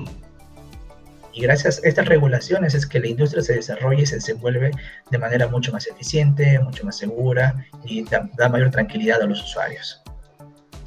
Y 1.32 1.42
gracias 1.42 1.80
a 1.82 1.88
estas 1.88 2.06
regulaciones 2.06 2.74
es 2.74 2.86
que 2.86 2.98
la 2.98 3.06
industria 3.06 3.42
se 3.42 3.54
desarrolla 3.54 4.02
y 4.02 4.06
se 4.06 4.16
desenvuelve 4.16 4.72
de 5.10 5.18
manera 5.18 5.46
mucho 5.48 5.72
más 5.72 5.86
eficiente, 5.86 6.58
mucho 6.58 6.84
más 6.84 6.98
segura 6.98 7.54
y 7.84 8.04
da 8.04 8.48
mayor 8.48 8.70
tranquilidad 8.70 9.22
a 9.22 9.26
los 9.26 9.42
usuarios. 9.42 10.02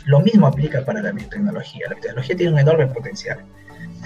Lo 0.06 0.20
mismo 0.20 0.48
aplica 0.48 0.84
para 0.84 1.02
la 1.02 1.12
biotecnología. 1.12 1.88
La 1.88 1.96
biotecnología 1.96 2.36
tiene 2.36 2.54
un 2.54 2.60
enorme 2.60 2.88
potencial. 2.88 3.40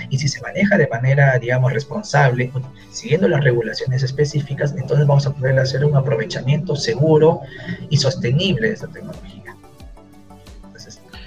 Y 0.09 0.19
si 0.19 0.27
se 0.27 0.39
maneja 0.41 0.77
de 0.77 0.87
manera, 0.87 1.39
digamos, 1.39 1.73
responsable, 1.73 2.51
siguiendo 2.91 3.27
las 3.27 3.43
regulaciones 3.43 4.03
específicas, 4.03 4.75
entonces 4.77 5.07
vamos 5.07 5.25
a 5.25 5.33
poder 5.33 5.57
hacer 5.57 5.83
un 5.83 5.95
aprovechamiento 5.95 6.75
seguro 6.75 7.41
y 7.89 7.97
sostenible 7.97 8.67
de 8.67 8.73
esta 8.75 8.87
tecnología. 8.87 9.55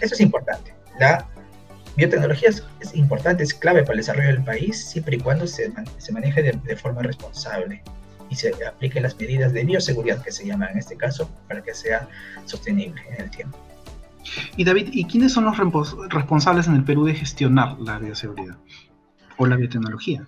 Eso 0.01 0.15
es 0.15 0.21
importante. 0.21 0.73
La 0.99 1.27
biotecnología 2.01 2.49
es, 2.49 2.95
importante, 2.95 3.43
es 3.43 3.55
clave 3.55 3.83
para 3.83 3.93
el 3.93 3.99
desarrollo 3.99 4.29
del 4.29 4.43
país, 4.43 4.85
siempre 4.85 5.17
y 5.17 5.21
cuando 5.21 5.47
se, 5.47 5.73
se 5.99 6.13
maneje 6.13 6.43
de, 6.43 6.77
forma 6.77 7.03
responsable 7.03 7.83
y 8.31 8.37
se 8.37 8.53
apliquen 8.65 9.03
las 9.03 9.19
medidas 9.19 9.53
de 9.53 9.65
bioseguridad 9.65 10.23
que 10.23 10.33
se 10.33 10.47
llaman 10.47 10.71
en 10.71 10.79
este 10.79 10.97
caso 10.97 11.31
para 11.49 11.63
que 11.63 11.75
sea 11.75 12.09
sostenible 12.47 13.03
en 13.11 13.25
el 13.25 13.31
tiempo. 13.31 13.59
Y 14.57 14.65
David, 14.65 14.89
¿y 14.93 15.05
quiénes 15.05 15.33
son 15.33 15.45
los 15.45 15.57
responsables 16.11 16.67
en 16.67 16.75
el 16.77 16.85
Perú 16.85 17.05
de 17.05 17.15
gestionar 17.15 17.79
la 17.81 17.99
bioseguridad 17.99 18.57
o 19.37 19.47
la 19.47 19.57
biotecnología? 19.57 20.27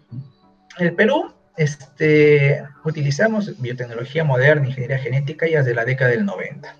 En 0.78 0.86
el 0.88 0.94
Perú 0.94 1.32
este, 1.56 2.62
utilizamos 2.84 3.60
biotecnología 3.60 4.24
moderna, 4.24 4.66
ingeniería 4.66 4.98
genética 4.98 5.46
ya 5.46 5.58
desde 5.58 5.74
la 5.74 5.84
década 5.84 6.10
del 6.10 6.24
90. 6.24 6.76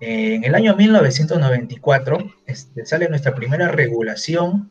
En 0.00 0.44
el 0.44 0.54
año 0.54 0.76
1994 0.76 2.18
este, 2.46 2.84
sale 2.84 3.08
nuestra 3.08 3.34
primera 3.34 3.68
regulación 3.68 4.70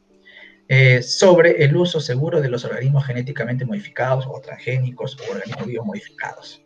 eh, 0.67 1.01
sobre 1.01 1.63
el 1.63 1.75
uso 1.75 1.99
seguro 1.99 2.41
de 2.41 2.49
los 2.49 2.63
organismos 2.65 3.05
genéticamente 3.05 3.65
modificados 3.65 4.25
o 4.27 4.39
transgénicos 4.39 5.17
o 5.19 5.31
organismos 5.31 5.67
biomodificados. 5.67 6.61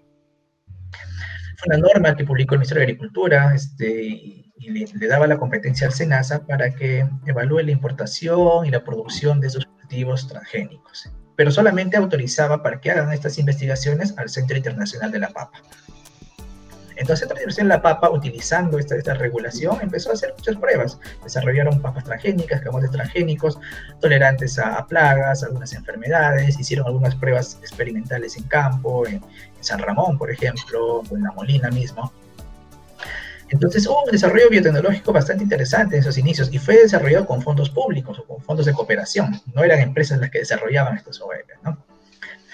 Fue 1.57 1.75
una 1.75 1.77
norma 1.77 2.15
que 2.15 2.25
publicó 2.25 2.55
el 2.55 2.59
Ministerio 2.59 2.81
de 2.81 2.91
Agricultura 2.91 3.53
este, 3.53 4.01
y, 4.01 4.51
le, 4.69 4.85
le, 4.93 5.07
daba 5.07 5.27
la 5.27 5.37
competencia 5.37 5.87
al 5.87 5.93
SENASA 5.93 6.45
para 6.45 6.73
que 6.73 7.05
evalúe 7.25 7.59
la 7.59 7.71
importación 7.71 8.65
y 8.65 8.71
la 8.71 8.83
producción 8.83 9.39
de 9.39 9.47
esos 9.47 9.65
cultivos 9.65 10.27
transgénicos, 10.27 11.11
pero 11.35 11.51
solamente 11.51 11.97
autorizaba 11.97 12.61
para 12.61 12.79
que 12.79 12.91
hagan 12.91 13.11
estas 13.11 13.37
investigaciones 13.37 14.17
al 14.17 14.29
Centro 14.29 14.55
Internacional 14.55 15.11
de 15.11 15.19
la 15.19 15.29
Papa. 15.29 15.61
Entonces, 16.99 17.29
Internacional 17.29 17.69
La 17.69 17.81
Papa, 17.81 18.09
utilizando 18.09 18.77
esta, 18.77 18.95
esta 18.95 19.13
regulación, 19.13 19.77
empezó 19.81 20.09
a 20.09 20.13
hacer 20.13 20.33
muchas 20.38 20.57
pruebas. 20.57 20.99
Desarrollaron 21.23 21.81
papas 21.81 22.03
transgénicas, 22.03 22.59
camotes 22.62 22.91
transgénicos, 22.91 23.57
tolerantes 24.01 24.59
a, 24.59 24.85
plagas, 24.85 25.43
algunas 25.43 25.71
enfermedades, 25.73 26.59
hicieron 26.59 26.88
algunas 26.88 27.15
pruebas 27.15 27.57
experimentales 27.62 28.35
en 28.38 28.43
campo, 28.43 29.07
en, 29.07 29.21
San 29.62 29.79
Ramón, 29.79 30.17
por 30.17 30.31
ejemplo, 30.31 31.03
en 31.12 31.23
La 31.23 31.31
Molina 31.31 31.69
mismo. 31.69 32.12
Entonces 33.49 33.85
hubo 33.88 34.03
un 34.03 34.12
desarrollo 34.12 34.49
biotecnológico 34.49 35.12
bastante 35.12 35.43
interesante 35.43 35.95
en 35.95 36.01
esos 36.01 36.17
inicios 36.17 36.49
y 36.53 36.59
fue 36.59 36.77
desarrollado 36.77 37.25
con 37.25 37.41
fondos 37.41 37.69
públicos 37.69 38.19
o 38.19 38.23
con 38.25 38.41
fondos 38.41 38.65
de 38.65 38.73
cooperación. 38.73 39.41
No 39.53 39.63
eran 39.63 39.79
empresas 39.79 40.19
las 40.19 40.29
que 40.29 40.39
desarrollaban 40.39 40.95
estos 40.95 41.19
OEP, 41.19 41.47
¿no? 41.63 41.77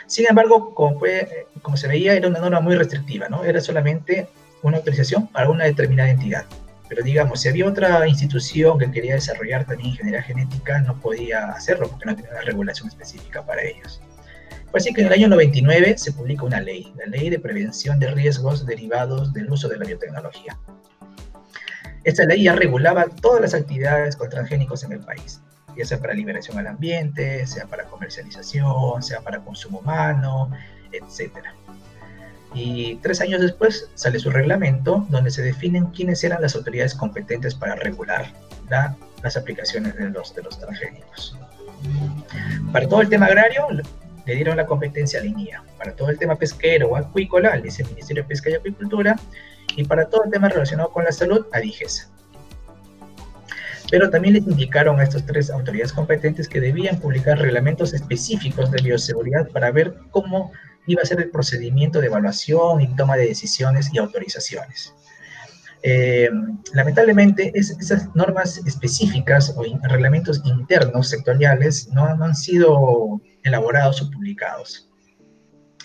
Sin 0.07 0.25
embargo, 0.29 0.73
como, 0.75 0.99
fue, 0.99 1.47
como 1.61 1.77
se 1.77 1.87
veía, 1.87 2.13
era 2.13 2.27
una 2.27 2.39
norma 2.39 2.59
muy 2.59 2.75
restrictiva, 2.75 3.27
¿no? 3.29 3.43
Era 3.43 3.59
solamente 3.59 4.27
una 4.61 4.77
autorización 4.77 5.27
para 5.27 5.49
una 5.49 5.65
determinada 5.65 6.09
entidad. 6.09 6.45
Pero 6.87 7.03
digamos, 7.03 7.41
si 7.41 7.49
había 7.49 7.65
otra 7.67 8.07
institución 8.07 8.77
que 8.77 8.91
quería 8.91 9.15
desarrollar 9.15 9.65
también 9.65 9.89
ingeniería 9.89 10.21
genética, 10.21 10.79
no 10.81 10.99
podía 10.99 11.51
hacerlo 11.51 11.87
porque 11.89 12.05
no 12.05 12.15
tenía 12.15 12.31
una 12.31 12.41
regulación 12.41 12.87
específica 12.87 13.43
para 13.43 13.63
ellos. 13.63 14.01
Fue 14.69 14.79
así 14.79 14.93
que 14.93 15.01
en 15.01 15.07
el 15.07 15.13
año 15.13 15.27
99 15.29 15.97
se 15.97 16.11
publica 16.11 16.43
una 16.43 16.61
ley, 16.61 16.93
la 16.97 17.05
Ley 17.07 17.29
de 17.29 17.39
Prevención 17.39 17.99
de 17.99 18.07
Riesgos 18.11 18.65
Derivados 18.65 19.33
del 19.33 19.51
Uso 19.51 19.67
de 19.67 19.77
la 19.77 19.85
Biotecnología. 19.85 20.59
Esta 22.03 22.25
ley 22.25 22.43
ya 22.43 22.53
regulaba 22.53 23.05
todas 23.21 23.41
las 23.41 23.53
actividades 23.55 24.15
con 24.15 24.29
transgénicos 24.29 24.83
en 24.83 24.91
el 24.91 24.99
país 24.99 25.41
ya 25.77 25.85
sea 25.85 25.99
para 25.99 26.13
liberación 26.13 26.57
al 26.57 26.67
ambiente, 26.67 27.45
sea 27.47 27.65
para 27.67 27.85
comercialización, 27.85 29.03
sea 29.03 29.21
para 29.21 29.39
consumo 29.39 29.79
humano, 29.79 30.51
etc. 30.91 31.31
Y 32.53 32.95
tres 32.95 33.21
años 33.21 33.41
después 33.41 33.89
sale 33.95 34.19
su 34.19 34.29
reglamento 34.29 35.05
donde 35.09 35.31
se 35.31 35.41
definen 35.41 35.87
quiénes 35.87 36.23
eran 36.23 36.41
las 36.41 36.55
autoridades 36.55 36.95
competentes 36.95 37.53
para 37.53 37.75
regular 37.75 38.31
las 39.21 39.37
aplicaciones 39.37 39.95
de 39.95 40.09
los, 40.09 40.33
de 40.33 40.43
los 40.43 40.57
transgénicos. 40.59 41.37
Para 42.71 42.87
todo 42.87 43.01
el 43.01 43.09
tema 43.09 43.25
agrario 43.25 43.67
le 44.25 44.35
dieron 44.35 44.57
la 44.57 44.65
competencia 44.65 45.19
a 45.19 45.23
línea. 45.23 45.63
Para 45.77 45.93
todo 45.93 46.09
el 46.09 46.17
tema 46.17 46.35
pesquero 46.35 46.89
o 46.89 46.95
acuícola, 46.95 47.57
dice 47.57 47.83
Ministerio 47.83 48.23
de 48.23 48.29
Pesca 48.29 48.49
y 48.49 48.53
Acuicultura. 48.53 49.19
Y 49.75 49.83
para 49.83 50.05
todo 50.09 50.23
el 50.23 50.31
tema 50.31 50.47
relacionado 50.47 50.89
con 50.91 51.03
la 51.03 51.11
salud, 51.11 51.45
a 51.51 51.59
DIGESA 51.59 52.14
pero 53.89 54.09
también 54.09 54.33
les 54.33 54.47
indicaron 54.47 54.99
a 54.99 55.03
estas 55.03 55.25
tres 55.25 55.49
autoridades 55.49 55.93
competentes 55.93 56.47
que 56.47 56.59
debían 56.59 56.99
publicar 56.99 57.37
reglamentos 57.37 57.93
específicos 57.93 58.71
de 58.71 58.81
bioseguridad 58.81 59.49
para 59.49 59.71
ver 59.71 59.95
cómo 60.11 60.51
iba 60.87 61.01
a 61.01 61.05
ser 61.05 61.21
el 61.21 61.29
procedimiento 61.29 61.99
de 61.99 62.07
evaluación 62.07 62.81
y 62.81 62.95
toma 62.95 63.17
de 63.17 63.27
decisiones 63.27 63.89
y 63.93 63.97
autorizaciones. 63.97 64.93
Eh, 65.87 66.29
lamentablemente, 66.73 67.51
esas 67.53 68.15
normas 68.15 68.57
específicas 68.65 69.53
o 69.55 69.63
reglamentos 69.83 70.41
internos 70.43 71.09
sectoriales 71.09 71.89
no, 71.89 72.05
han 72.05 72.35
sido 72.35 73.21
elaborados 73.43 74.01
o 74.01 74.09
publicados. 74.09 74.89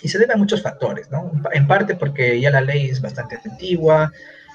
Y 0.01 0.09
se 0.09 0.17
deben 0.17 0.37
a 0.37 0.39
muchos 0.39 0.63
factores, 0.63 1.11
¿no? 1.11 1.31
En 1.53 1.67
parte 1.67 1.93
porque 1.93 2.41
ya 2.41 2.49
la 2.49 2.61
ley 2.61 2.89
es 2.89 2.99
bastante 2.99 3.39
antigua, 3.45 4.11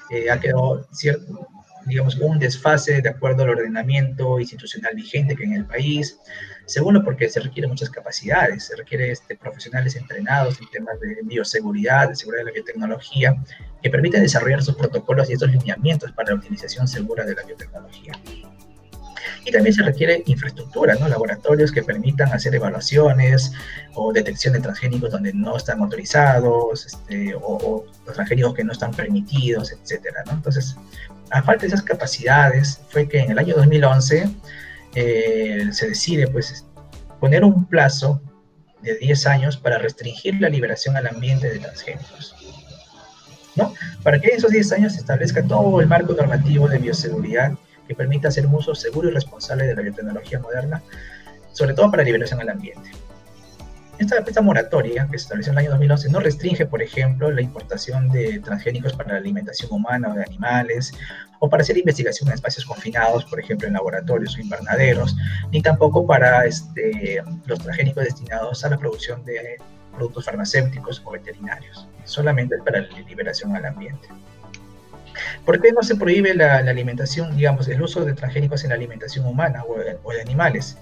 eh, 0.09 0.29
ha 0.29 0.37
quedado 0.37 0.85
cierto, 0.91 1.47
digamos, 1.87 2.15
un 2.17 2.37
desfase 2.37 3.01
de 3.01 3.09
acuerdo 3.09 3.43
al 3.43 3.49
ordenamiento 3.49 4.39
institucional 4.39 4.95
vigente 4.95 5.35
que 5.35 5.43
en 5.43 5.53
el 5.53 5.65
país. 5.65 6.19
Segundo, 6.65 7.03
porque 7.03 7.29
se 7.29 7.39
requieren 7.39 7.69
muchas 7.69 7.89
capacidades, 7.89 8.65
se 8.65 8.75
requiere 8.75 9.09
este, 9.11 9.37
profesionales 9.37 9.95
entrenados 9.95 10.59
en 10.59 10.69
temas 10.69 10.99
de 10.99 11.17
bioseguridad, 11.23 12.09
de 12.09 12.15
seguridad 12.15 12.41
de 12.41 12.45
la 12.45 12.51
biotecnología, 12.51 13.35
que 13.81 13.89
permiten 13.89 14.21
desarrollar 14.21 14.61
sus 14.61 14.75
protocolos 14.75 15.29
y 15.29 15.33
estos 15.33 15.49
lineamientos 15.49 16.11
para 16.11 16.31
la 16.31 16.35
utilización 16.35 16.87
segura 16.87 17.23
de 17.23 17.35
la 17.35 17.43
biotecnología. 17.43 18.13
Y 19.45 19.51
también 19.51 19.73
se 19.73 19.83
requiere 19.83 20.23
infraestructura, 20.25 20.95
¿no? 20.95 21.07
laboratorios 21.07 21.71
que 21.71 21.81
permitan 21.81 22.33
hacer 22.33 22.53
evaluaciones 22.53 23.53
o 23.93 24.11
detección 24.11 24.53
de 24.53 24.59
transgénicos 24.59 25.11
donde 25.11 25.31
no 25.33 25.55
están 25.55 25.81
autorizados, 25.81 26.85
este, 26.85 27.33
o, 27.33 27.39
o, 27.41 27.85
transgénicos 28.11 28.53
que 28.53 28.65
no 28.65 28.73
están 28.73 28.91
permitidos, 28.91 29.71
etcétera, 29.71 30.23
¿no? 30.25 30.33
Entonces, 30.33 30.75
a 31.31 31.41
falta 31.41 31.61
de 31.61 31.67
esas 31.67 31.83
capacidades, 31.83 32.81
fue 32.89 33.07
que 33.07 33.19
en 33.19 33.31
el 33.31 33.39
año 33.39 33.55
2011 33.55 34.29
eh, 34.95 35.67
se 35.71 35.89
decide 35.89 36.27
pues, 36.27 36.65
poner 37.19 37.43
un 37.43 37.65
plazo 37.65 38.21
de 38.81 38.95
10 38.95 39.27
años 39.27 39.57
para 39.57 39.77
restringir 39.77 40.39
la 40.39 40.49
liberación 40.49 40.95
al 40.95 41.07
ambiente 41.07 41.49
de 41.49 41.59
transgénicos. 41.59 42.35
¿no? 43.55 43.73
Para 44.03 44.19
que 44.19 44.29
en 44.29 44.37
esos 44.37 44.51
10 44.51 44.71
años 44.73 44.93
se 44.93 44.99
establezca 44.99 45.43
todo 45.43 45.81
el 45.81 45.87
marco 45.87 46.13
normativo 46.13 46.67
de 46.67 46.77
bioseguridad 46.77 47.53
que 47.87 47.95
permita 47.95 48.27
hacer 48.27 48.45
un 48.45 48.55
uso 48.55 48.75
seguro 48.75 49.09
y 49.09 49.13
responsable 49.13 49.65
de 49.65 49.75
la 49.75 49.81
biotecnología 49.81 50.39
moderna, 50.39 50.83
sobre 51.53 51.73
todo 51.73 51.89
para 51.89 52.03
liberación 52.03 52.39
al 52.41 52.49
ambiente. 52.49 52.91
Esta, 53.99 54.41
moratoria 54.41 55.07
que 55.09 55.17
se 55.17 55.23
estableció 55.23 55.51
en 55.51 55.57
el 55.57 55.65
año 55.65 55.69
2011 55.71 56.09
no 56.09 56.19
restringe, 56.19 56.67
por 56.67 56.83
ejemplo, 56.83 57.31
la 57.31 57.41
importación 57.41 58.09
de 58.09 58.39
transgénicos 58.39 58.93
para 58.93 59.13
la 59.13 59.17
alimentación 59.17 59.71
humana 59.71 60.09
o 60.09 60.13
de 60.13 60.23
animales, 60.23 60.93
o 61.39 61.49
para 61.49 61.63
hacer 61.63 61.77
investigación 61.77 62.29
en 62.29 62.35
espacios 62.35 62.65
confinados, 62.65 63.25
por 63.25 63.39
ejemplo, 63.39 63.67
en 63.67 63.73
laboratorios 63.73 64.37
o 64.37 64.41
invernaderos, 64.41 65.15
ni 65.51 65.63
tampoco 65.63 66.05
para 66.05 66.45
este, 66.45 67.23
los 67.45 67.59
transgénicos 67.59 68.03
destinados 68.03 68.63
a 68.63 68.69
la 68.69 68.77
producción 68.77 69.25
de 69.25 69.57
productos 69.95 70.25
farmacéuticos 70.25 71.01
o 71.03 71.11
veterinarios, 71.11 71.87
solamente 72.05 72.55
para 72.59 72.81
la 72.81 72.99
liberación 72.99 73.55
al 73.55 73.65
ambiente. 73.65 74.07
¿Por 75.43 75.59
qué 75.59 75.71
no 75.71 75.81
se 75.81 75.95
prohíbe 75.95 76.35
la, 76.35 76.57
alimentación, 76.57 77.35
digamos, 77.35 77.67
el 77.67 77.81
uso 77.81 78.05
de 78.05 78.13
transgénicos 78.13 78.63
en 78.63 78.69
la 78.69 78.75
alimentación 78.75 79.25
humana 79.25 79.63
o 79.63 80.11
de 80.11 80.21
animales? 80.21 80.77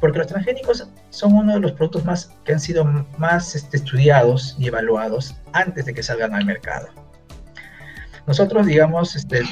Porque 0.00 0.18
los 0.18 0.26
transgénicos 0.26 0.88
son 1.10 1.34
uno 1.34 1.54
de 1.54 1.60
los 1.60 1.72
productos 1.72 2.04
más, 2.04 2.32
que 2.44 2.52
han 2.52 2.60
sido 2.60 2.84
más 3.18 3.54
este, 3.54 3.76
estudiados 3.78 4.56
y 4.58 4.68
evaluados 4.68 5.36
antes 5.52 5.86
de 5.86 5.94
que 5.94 6.02
salgan 6.02 6.34
al 6.34 6.44
mercado. 6.44 6.88
Nosotros, 8.26 8.66
digamos, 8.66 9.16
este, 9.16 9.42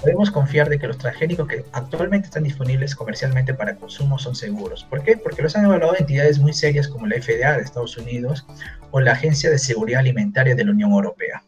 podemos 0.00 0.30
confiar 0.30 0.68
de 0.68 0.78
que 0.78 0.86
los 0.86 0.98
transgénicos 0.98 1.48
que 1.48 1.64
actualmente 1.72 2.26
están 2.26 2.44
disponibles 2.44 2.94
comercialmente 2.94 3.54
para 3.54 3.76
consumo 3.76 4.18
son 4.18 4.34
seguros. 4.34 4.84
¿Por 4.84 5.02
qué? 5.02 5.16
Porque 5.16 5.42
los 5.42 5.56
han 5.56 5.64
evaluado 5.64 5.96
entidades 5.98 6.38
muy 6.38 6.52
serias 6.52 6.88
como 6.88 7.06
la 7.06 7.16
FDA 7.16 7.56
de 7.56 7.62
Estados 7.62 7.96
Unidos 7.96 8.46
o 8.90 9.00
la 9.00 9.12
Agencia 9.12 9.50
de 9.50 9.58
Seguridad 9.58 10.00
Alimentaria 10.00 10.54
de 10.54 10.64
la 10.64 10.72
Unión 10.72 10.92
Europea. 10.92 11.42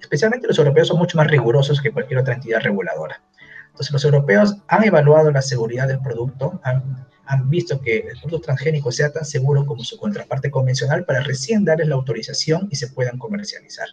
Especialmente 0.00 0.46
los 0.46 0.58
europeos 0.58 0.88
son 0.88 0.98
mucho 0.98 1.16
más 1.16 1.28
rigurosos 1.28 1.80
que 1.80 1.90
cualquier 1.90 2.20
otra 2.20 2.34
entidad 2.34 2.60
reguladora. 2.60 3.22
Entonces 3.68 3.92
los 3.92 4.04
europeos 4.04 4.56
han 4.68 4.84
evaluado 4.84 5.30
la 5.32 5.42
seguridad 5.42 5.88
del 5.88 6.00
producto, 6.00 6.60
han 6.62 7.06
han 7.26 7.48
visto 7.48 7.80
que 7.80 7.98
el 7.98 8.18
producto 8.20 8.40
transgénico 8.40 8.92
sea 8.92 9.12
tan 9.12 9.24
seguro 9.24 9.64
como 9.64 9.82
su 9.82 9.96
contraparte 9.96 10.50
convencional 10.50 11.04
para 11.04 11.20
recién 11.20 11.64
darles 11.64 11.88
la 11.88 11.94
autorización 11.94 12.68
y 12.70 12.76
se 12.76 12.88
puedan 12.88 13.18
comercializar. 13.18 13.88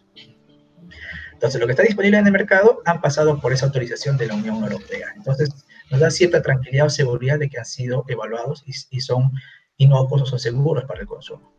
Entonces, 1.33 1.59
lo 1.59 1.65
que 1.65 1.71
está 1.71 1.83
disponible 1.83 2.19
en 2.19 2.27
el 2.27 2.31
mercado 2.31 2.81
han 2.85 3.01
pasado 3.01 3.39
por 3.41 3.51
esa 3.51 3.65
autorización 3.65 4.15
de 4.15 4.27
la 4.27 4.35
Unión 4.35 4.61
Europea. 4.63 5.07
Entonces, 5.15 5.49
nos 5.89 5.99
da 5.99 6.11
cierta 6.11 6.41
tranquilidad 6.41 6.85
o 6.85 6.89
seguridad 6.89 7.39
de 7.39 7.49
que 7.49 7.57
han 7.57 7.65
sido 7.65 8.05
evaluados 8.07 8.63
y, 8.67 9.01
son 9.01 9.31
inocuos 9.77 10.31
o 10.31 10.37
seguros 10.37 10.85
para 10.85 11.01
el 11.01 11.07
consumo. 11.07 11.51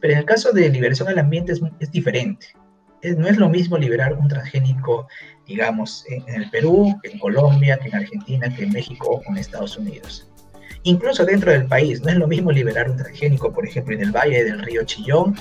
Pero 0.00 0.12
en 0.12 0.20
el 0.20 0.24
caso 0.24 0.52
de 0.52 0.68
liberación 0.68 1.08
al 1.08 1.18
ambiente 1.18 1.52
es, 1.52 1.60
es 1.80 1.90
diferente. 1.90 2.46
no 3.16 3.26
es 3.26 3.38
lo 3.38 3.48
mismo 3.48 3.76
liberar 3.76 4.14
un 4.14 4.28
transgénico, 4.28 5.08
digamos, 5.46 6.04
en, 6.08 6.28
el 6.28 6.48
Perú, 6.50 6.96
que 7.02 7.10
en 7.10 7.18
Colombia, 7.18 7.76
que 7.78 7.88
en 7.88 7.96
Argentina, 7.96 8.54
que 8.54 8.64
en 8.64 8.72
México 8.72 9.20
o 9.26 9.30
en 9.30 9.38
Estados 9.38 9.76
Unidos. 9.76 10.27
Incluso 10.88 11.26
dentro 11.26 11.52
del 11.52 11.66
país, 11.66 12.00
no 12.00 12.08
es 12.08 12.16
lo 12.16 12.26
mismo 12.26 12.50
liberar 12.50 12.90
un 12.90 12.96
transgénico, 12.96 13.52
por 13.52 13.66
ejemplo, 13.66 13.94
en 13.94 14.00
el 14.00 14.10
valle 14.10 14.42
del 14.42 14.58
río 14.60 14.84
Chillón, 14.84 15.36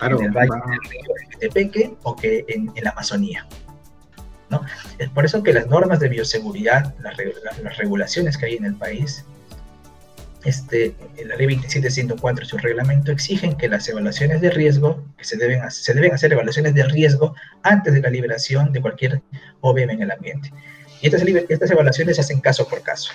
en 0.00 0.22
el 0.22 0.30
valle 0.30 0.50
del 0.60 0.90
río 0.90 1.14
Tepeque 1.40 1.94
o 2.04 2.14
que 2.14 2.44
en, 2.46 2.72
la 2.80 2.90
Amazonía. 2.90 3.44
¿no? 4.48 4.64
Es 4.98 5.08
por 5.08 5.24
eso 5.24 5.42
que 5.42 5.52
las 5.52 5.66
normas 5.66 5.98
de 5.98 6.08
bioseguridad, 6.08 6.94
las, 7.00 7.16
las 7.64 7.76
regulaciones 7.78 8.38
que 8.38 8.46
hay 8.46 8.54
en 8.54 8.64
el 8.66 8.76
país, 8.76 9.24
este, 10.44 10.94
la 11.24 11.34
ley 11.34 11.48
27104 11.48 12.44
y 12.44 12.48
su 12.48 12.58
reglamento 12.58 13.10
exigen 13.10 13.56
que 13.56 13.68
las 13.68 13.88
evaluaciones 13.88 14.40
de 14.40 14.50
riesgo, 14.50 15.04
que 15.18 15.24
se 15.24 15.36
deben, 15.36 15.68
se 15.68 15.94
deben 15.94 16.12
hacer 16.12 16.32
evaluaciones 16.32 16.74
de 16.74 16.84
riesgo 16.84 17.34
antes 17.64 17.92
de 17.92 18.02
la 18.02 18.10
liberación 18.10 18.72
de 18.72 18.80
cualquier 18.80 19.20
OVM 19.62 19.90
en 19.90 20.02
el 20.02 20.12
ambiente. 20.12 20.52
Y 21.00 21.06
estas, 21.06 21.22
estas 21.22 21.72
evaluaciones 21.72 22.14
se 22.14 22.22
hacen 22.22 22.40
caso 22.40 22.68
por 22.68 22.82
caso. 22.82 23.12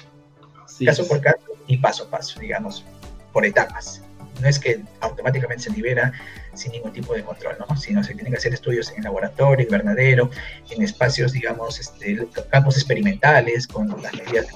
caso 0.86 1.08
por 1.08 1.21
caso 1.21 1.57
y 1.67 1.77
paso 1.77 2.06
a 2.06 2.10
paso, 2.10 2.39
digamos, 2.39 2.86
por 3.32 3.45
etapas 3.45 4.01
no 4.41 4.47
es 4.47 4.60
que 4.60 4.82
automáticamente 5.01 5.63
se 5.63 5.71
libera 5.71 6.12
sin 6.53 6.71
ningún 6.71 6.91
tipo 6.91 7.13
de 7.13 7.23
control, 7.23 7.56
¿no? 7.60 7.75
sino 7.77 8.03
se 8.03 8.13
tienen 8.13 8.32
que 8.32 8.38
hacer 8.38 8.53
estudios 8.53 8.91
en 8.95 9.03
laboratorio, 9.03 9.65
invernadero, 9.65 10.30
en 10.69 10.82
espacios, 10.82 11.32
digamos, 11.32 11.80
este, 11.80 12.27
campos 12.49 12.75
experimentales 12.75 13.67
con 13.67 13.89
las 14.01 14.13
medidas 14.13 14.47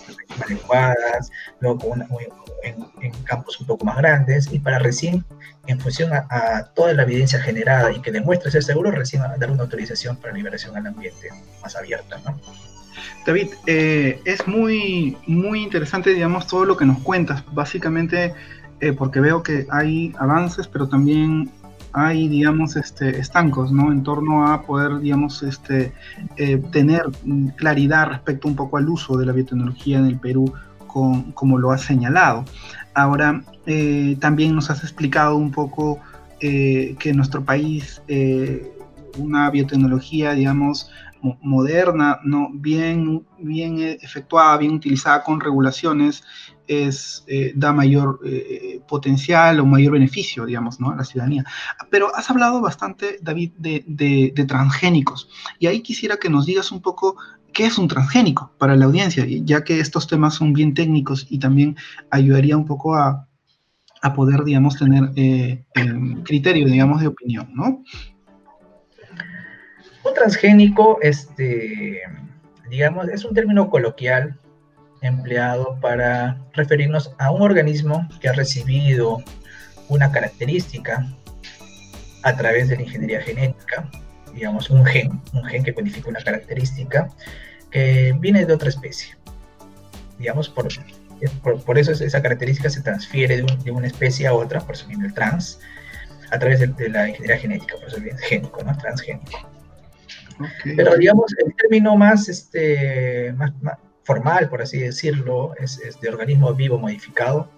adecuadas, 0.43 1.31
luego 1.59 1.95
en, 2.63 3.11
campos 3.23 3.59
un 3.59 3.67
poco 3.67 3.85
más 3.85 3.97
grandes 3.97 4.51
y 4.51 4.59
para 4.59 4.79
recién, 4.79 5.23
en 5.67 5.79
función 5.79 6.11
a, 6.13 6.71
toda 6.73 6.93
la 6.93 7.03
evidencia 7.03 7.39
generada 7.39 7.91
y 7.91 8.01
que 8.01 8.11
demuestre 8.11 8.51
ser 8.51 8.63
seguro, 8.63 8.91
recién 8.91 9.23
dar 9.37 9.51
una 9.51 9.63
autorización 9.63 10.17
para 10.17 10.33
liberación 10.33 10.75
al 10.75 10.87
ambiente 10.87 11.29
más 11.61 11.75
abierta. 11.75 12.19
¿no? 12.25 12.39
David, 13.25 13.49
eh, 13.67 14.21
es 14.25 14.47
muy, 14.47 15.17
muy 15.27 15.63
interesante, 15.63 16.13
digamos, 16.13 16.47
todo 16.47 16.65
lo 16.65 16.77
que 16.77 16.85
nos 16.85 16.99
cuentas. 16.99 17.43
Básicamente, 17.53 18.33
eh, 18.79 18.93
porque 18.93 19.19
veo 19.19 19.43
que 19.43 19.67
hay 19.69 20.13
avances, 20.19 20.67
pero 20.67 20.87
también 20.87 21.49
hay, 21.93 22.27
digamos, 22.27 22.75
este, 22.75 23.19
estancos, 23.19 23.71
¿no? 23.71 23.91
En 23.91 24.03
torno 24.03 24.47
a 24.47 24.63
poder, 24.63 24.99
digamos, 24.99 25.43
este, 25.43 25.91
eh, 26.37 26.57
tener 26.71 27.03
claridad 27.57 28.07
respecto 28.07 28.47
un 28.47 28.55
poco 28.55 28.77
al 28.77 28.89
uso 28.89 29.17
de 29.17 29.25
la 29.25 29.33
biotecnología 29.33 29.99
en 29.99 30.05
el 30.05 30.17
Perú, 30.17 30.53
con, 30.87 31.31
como 31.33 31.57
lo 31.57 31.71
has 31.71 31.81
señalado. 31.81 32.45
Ahora, 32.93 33.43
también 34.19 34.53
nos 34.53 34.69
has 34.69 34.83
explicado 34.83 35.37
un 35.37 35.51
poco 35.51 35.99
que 36.39 36.97
en 37.01 37.15
nuestro 37.15 37.41
país 37.45 38.01
una 39.17 39.49
biotecnología, 39.49 40.33
digamos, 40.33 40.91
moderna, 41.41 42.19
¿no? 42.23 42.49
bien, 42.53 43.25
bien 43.39 43.79
efectuada, 43.79 44.57
bien 44.57 44.73
utilizada 44.73 45.23
con 45.23 45.39
regulaciones, 45.39 46.23
es, 46.67 47.23
eh, 47.27 47.51
da 47.55 47.73
mayor 47.73 48.19
eh, 48.25 48.79
potencial 48.87 49.59
o 49.59 49.65
mayor 49.65 49.93
beneficio, 49.93 50.45
digamos, 50.45 50.77
a 50.79 50.95
la 50.95 51.03
ciudadanía. 51.03 51.43
Pero 51.89 52.15
has 52.15 52.29
hablado 52.29 52.61
bastante, 52.61 53.17
David, 53.21 53.51
de, 53.57 54.45
transgénicos. 54.47 55.29
Y 55.59 55.67
ahí 55.67 55.81
quisiera 55.81 56.17
que 56.17 56.29
nos 56.29 56.45
digas 56.45 56.71
un 56.71 56.81
poco 56.81 57.17
qué 57.53 57.65
es 57.65 57.77
un 57.77 57.87
transgénico 57.87 58.53
para 58.57 58.75
la 58.75 58.85
audiencia, 58.85 59.25
ya 59.27 59.63
que 59.63 59.79
estos 59.79 60.07
temas 60.07 60.35
son 60.35 60.53
bien 60.53 60.73
técnicos 60.73 61.27
y 61.29 61.39
también 61.39 61.75
ayudaría 62.09 62.55
un 62.55 62.65
poco 62.65 62.95
a, 62.95 63.27
poder, 64.15 64.43
digamos, 64.43 64.77
tener 64.77 65.11
eh, 65.15 65.63
criterio, 66.23 66.65
digamos, 66.67 67.01
de 67.01 67.07
opinión, 67.07 67.51
¿no? 67.53 67.83
Un 70.03 70.13
transgénico, 70.13 70.99
este, 71.01 72.01
digamos, 72.69 73.07
es 73.09 73.23
un 73.23 73.33
término 73.33 73.69
coloquial 73.69 74.39
empleado 75.01 75.79
para 75.79 76.37
referirnos 76.53 77.13
a 77.17 77.31
un 77.31 77.41
organismo 77.41 78.07
que 78.19 78.29
ha 78.29 78.33
recibido 78.33 79.17
una 79.89 80.11
característica 80.11 81.05
a 82.23 82.35
través 82.35 82.69
de 82.69 82.77
la 82.77 82.83
ingeniería 82.83 83.21
genética, 83.21 83.89
digamos 84.33 84.69
un 84.69 84.85
gen, 84.85 85.21
un 85.33 85.43
gen 85.43 85.63
que 85.63 85.73
codifica 85.73 86.09
una 86.09 86.21
característica 86.21 87.09
que 87.71 88.15
viene 88.19 88.45
de 88.45 88.53
otra 88.53 88.69
especie. 88.69 89.15
Digamos, 90.19 90.49
por, 90.49 90.67
por, 91.63 91.77
eso 91.79 91.91
esa 91.91 92.21
característica 92.21 92.69
se 92.69 92.81
transfiere 92.81 93.41
de, 93.41 93.71
una 93.71 93.87
especie 93.87 94.27
a 94.27 94.33
otra, 94.33 94.61
por 94.61 94.75
eso 94.75 94.87
viene 94.87 95.07
el 95.07 95.13
trans, 95.13 95.59
a 96.29 96.39
través 96.39 96.59
de, 96.59 96.89
la 96.89 97.09
ingeniería 97.09 97.37
genética, 97.37 97.75
por 97.75 97.87
eso 97.87 97.99
viene 97.99 98.19
génico, 98.19 98.63
¿no? 98.63 98.77
Transgénico. 98.77 99.50
Pero 100.63 100.95
digamos, 100.97 101.33
el 101.43 101.53
término 101.55 101.95
más, 101.95 102.29
este, 102.29 103.33
más, 103.33 103.51
formal, 104.03 104.49
por 104.49 104.61
así 104.61 104.79
decirlo, 104.79 105.53
es, 105.59 105.79
de 106.01 106.09
organismo 106.09 106.53
vivo 106.53 106.77
modificado, 106.77 107.49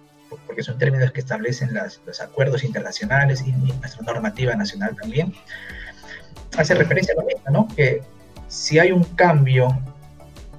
porque 0.46 0.62
son 0.62 0.78
términos 0.78 1.12
que 1.12 1.20
establecen 1.20 1.70
los 1.74 2.20
acuerdos 2.20 2.64
internacionales 2.64 3.42
y, 3.46 3.52
nuestra 3.52 4.02
normativa 4.02 4.54
nacional 4.54 4.96
también. 5.00 5.32
Hace 6.56 6.74
referencia 6.74 7.14
a 7.14 7.20
lo 7.20 7.26
mismo, 7.26 7.42
¿no? 7.50 7.68
Que 7.74 8.02
si 8.48 8.78
hay 8.78 8.92
un 8.92 9.04
cambio 9.04 9.68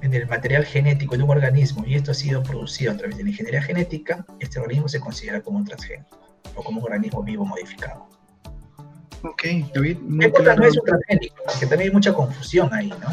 en 0.02 0.14
el 0.14 0.26
material 0.26 0.64
genético 0.64 1.16
de 1.16 1.22
un 1.22 1.30
organismo 1.30 1.84
y 1.86 1.94
esto 1.94 2.10
ha 2.10 2.14
sido 2.14 2.42
producido 2.42 2.92
a 2.92 2.96
través 2.96 3.16
de 3.16 3.24
la 3.24 3.30
ingeniería 3.30 3.62
genética, 3.62 4.24
este 4.38 4.60
organismo 4.60 4.88
se 4.88 5.00
considera 5.00 5.40
como 5.40 5.58
un 5.58 5.64
transgénico 5.64 6.18
o 6.54 6.62
como 6.62 6.80
un 6.80 6.86
organismo 6.86 7.22
vivo 7.22 7.44
modificado. 7.44 8.15
Ok, 9.30 9.42
David. 9.74 9.98
no 9.98 10.24
es 10.24 10.76
un 10.76 10.84
transgénico, 10.84 11.36
porque 11.44 11.66
también 11.66 11.90
hay 11.90 11.94
mucha 11.94 12.12
confusión 12.12 12.72
ahí, 12.72 12.88
¿no? 12.88 13.08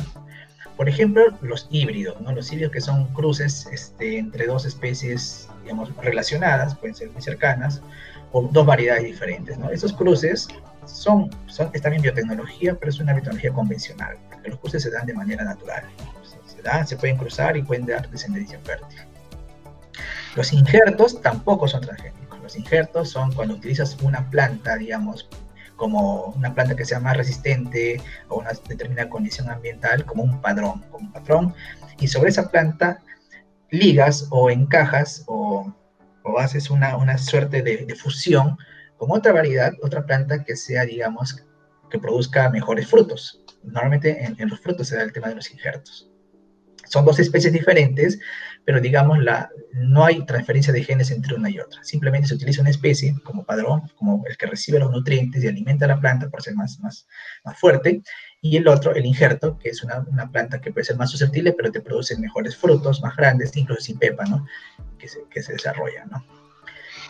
Por 0.77 0.89
ejemplo, 0.89 1.23
los 1.41 1.67
híbridos, 1.71 2.19
¿no? 2.21 2.31
Los 2.31 2.51
híbridos 2.51 2.71
que 2.73 2.81
son 2.81 3.05
cruces 3.13 3.67
este, 3.71 4.17
entre 4.17 4.47
dos 4.47 4.65
especies, 4.65 5.47
digamos, 5.63 5.95
relacionadas, 5.97 6.75
pueden 6.75 6.95
ser 6.95 7.09
muy 7.11 7.21
cercanas, 7.21 7.81
o 8.31 8.41
dos 8.51 8.65
variedades 8.65 9.03
diferentes, 9.03 9.57
¿no? 9.57 9.69
Esos 9.69 9.93
cruces 9.93 10.47
son, 10.85 11.29
son, 11.47 11.69
es 11.73 11.81
también 11.81 12.01
biotecnología, 12.01 12.75
pero 12.75 12.89
es 12.89 12.99
una 12.99 13.13
biotecnología 13.13 13.53
convencional, 13.53 14.17
porque 14.29 14.49
los 14.49 14.59
cruces 14.59 14.83
se 14.83 14.91
dan 14.91 15.05
de 15.05 15.13
manera 15.13 15.43
natural. 15.43 15.83
Se, 16.45 16.61
dan, 16.61 16.87
se 16.87 16.97
pueden 16.97 17.17
cruzar 17.17 17.55
y 17.55 17.63
pueden 17.63 17.85
dar 17.85 18.09
descendencia 18.09 18.59
fértil. 18.63 18.99
Los 20.35 20.51
injertos 20.51 21.21
tampoco 21.21 21.67
son 21.67 21.81
transgénicos. 21.81 22.39
Los 22.41 22.57
injertos 22.57 23.09
son 23.09 23.31
cuando 23.33 23.53
utilizas 23.53 23.95
una 24.01 24.29
planta, 24.29 24.75
digamos, 24.77 25.29
como 25.83 26.27
una 26.27 26.53
planta 26.53 26.77
que 26.77 26.85
sea 26.85 27.01
más 27.01 27.17
resistente 27.17 27.99
a 28.29 28.35
una 28.35 28.51
determinada 28.69 29.09
condición 29.09 29.49
ambiental, 29.49 30.05
como 30.05 30.23
un 30.23 30.39
padrón, 30.39 30.81
un 30.93 31.11
patrón, 31.11 31.53
y 31.99 32.07
sobre 32.07 32.29
esa 32.29 32.49
planta 32.49 33.01
ligas 33.69 34.27
o 34.29 34.49
encajas 34.49 35.25
o, 35.27 35.75
o 36.23 36.39
haces 36.39 36.69
una, 36.69 36.95
una 36.95 37.17
suerte 37.17 37.61
de, 37.61 37.93
fusión 37.95 38.57
con 38.95 39.11
otra 39.11 39.33
variedad, 39.33 39.73
otra 39.81 40.05
planta 40.05 40.45
que 40.45 40.55
sea, 40.55 40.85
digamos, 40.85 41.43
que 41.91 41.99
produzca 41.99 42.49
mejores 42.49 42.87
frutos. 42.87 43.43
Normalmente 43.63 44.23
en, 44.23 44.37
en 44.39 44.47
los 44.47 44.61
frutos 44.61 44.87
se 44.87 44.95
da 44.95 45.03
el 45.03 45.11
tema 45.11 45.27
de 45.27 45.35
los 45.35 45.51
injertos. 45.51 46.09
Son 46.85 47.03
dos 47.03 47.19
especies 47.19 47.51
diferentes, 47.51 48.21
pero 48.65 48.79
digamos, 48.79 49.21
la, 49.21 49.49
no 49.73 50.05
hay 50.05 50.25
transferencia 50.25 50.71
de 50.71 50.83
genes 50.83 51.11
entre 51.11 51.35
una 51.35 51.49
y 51.49 51.59
otra. 51.59 51.83
Simplemente 51.83 52.27
se 52.27 52.35
utiliza 52.35 52.61
una 52.61 52.69
especie 52.69 53.13
como 53.23 53.43
padrón, 53.43 53.81
como 53.95 54.23
el 54.27 54.37
que 54.37 54.45
recibe 54.45 54.79
los 54.79 54.91
nutrientes 54.91 55.43
y 55.43 55.47
alimenta 55.47 55.85
a 55.85 55.89
la 55.89 55.99
planta 55.99 56.29
por 56.29 56.41
ser 56.41 56.55
más, 56.55 56.79
más, 56.79 57.07
más 57.43 57.59
fuerte, 57.59 58.01
y 58.41 58.57
el 58.57 58.67
otro, 58.67 58.93
el 58.93 59.05
injerto, 59.05 59.57
que 59.57 59.69
es 59.69 59.83
una, 59.83 59.99
una, 59.99 60.29
planta 60.29 60.59
que 60.59 60.71
puede 60.71 60.85
ser 60.85 60.97
más 60.97 61.11
susceptible, 61.11 61.53
pero 61.53 61.71
te 61.71 61.81
produce 61.81 62.17
mejores 62.17 62.55
frutos, 62.55 63.01
más 63.01 63.15
grandes, 63.15 63.55
incluso 63.55 63.81
sin 63.81 63.97
pepa, 63.97 64.25
¿no? 64.25 64.45
Que 64.97 65.07
se, 65.07 65.19
que 65.29 65.41
se 65.41 65.53
desarrolla, 65.53 66.05
¿no? 66.05 66.23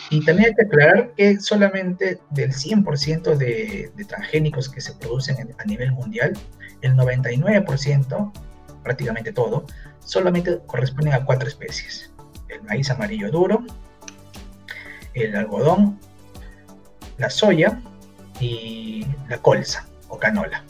Y 0.10 0.24
también 0.26 0.50
hay 0.50 0.56
que 0.56 0.66
aclarar 0.66 1.14
que 1.16 1.40
solamente 1.40 2.20
del 2.30 2.52
100% 2.52 3.36
de, 3.36 3.92
de, 3.96 4.06
transgénicos 4.06 4.70
que 4.70 4.82
se 4.82 4.94
producen 4.94 5.56
a 5.58 5.64
nivel 5.66 5.92
mundial, 5.92 6.34
el 6.82 6.94
99%, 6.94 8.32
prácticamente 8.84 9.32
todo, 9.32 9.66
solamente 10.04 10.60
corresponden 10.66 11.14
a 11.14 11.26
cuatro 11.26 11.48
especies. 11.48 12.12
El 12.50 12.62
maíz 12.64 12.90
amarillo 12.90 13.32
duro, 13.32 13.64
el 15.14 15.36
algodón, 15.36 16.00
la 17.18 17.30
soya 17.30 17.82
y 18.40 19.06
la 19.30 19.38
colza 19.38 19.88
o 20.10 20.18
canola. 20.18 20.64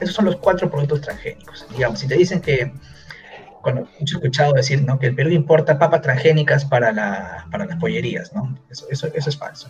Esos 0.00 0.14
son 0.14 0.26
los 0.26 0.36
cuatro 0.36 0.70
productos 0.70 1.00
transgénicos. 1.00 1.66
Digamos, 1.70 1.98
si 1.98 2.06
te 2.06 2.16
dicen 2.16 2.40
que, 2.40 2.72
cuando 3.62 3.88
he 3.98 4.04
escuchado 4.04 4.52
decir 4.52 4.82
¿no? 4.82 4.98
que 4.98 5.06
el 5.06 5.14
Perú 5.14 5.30
importa 5.30 5.78
papas 5.78 6.02
transgénicas 6.02 6.64
para, 6.64 6.92
la, 6.92 7.46
para 7.50 7.66
las 7.66 7.78
pollerías, 7.78 8.32
¿no? 8.32 8.56
Eso, 8.70 8.86
eso, 8.90 9.08
eso 9.12 9.28
es 9.28 9.36
falso. 9.36 9.68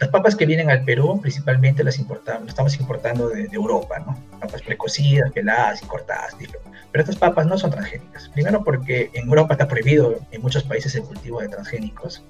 Las 0.00 0.08
papas 0.08 0.34
que 0.34 0.46
vienen 0.46 0.70
al 0.70 0.82
Perú 0.84 1.20
principalmente 1.20 1.84
las 1.84 1.98
importamos, 1.98 2.48
estamos 2.48 2.80
importando 2.80 3.28
de, 3.28 3.48
Europa, 3.52 3.98
¿no? 3.98 4.18
Papas 4.40 4.62
precocidas, 4.62 5.30
peladas 5.30 5.82
y 5.82 5.86
cortadas. 5.86 6.34
Pero 6.38 7.02
estas 7.04 7.16
papas 7.16 7.46
no 7.46 7.58
son 7.58 7.70
transgénicas. 7.70 8.30
Primero 8.30 8.64
porque 8.64 9.10
en 9.12 9.28
Europa 9.28 9.54
está 9.54 9.68
prohibido 9.68 10.18
en 10.30 10.40
muchos 10.40 10.64
países 10.64 10.94
el 10.94 11.02
cultivo 11.02 11.40
de 11.40 11.48
transgénicos. 11.48 12.24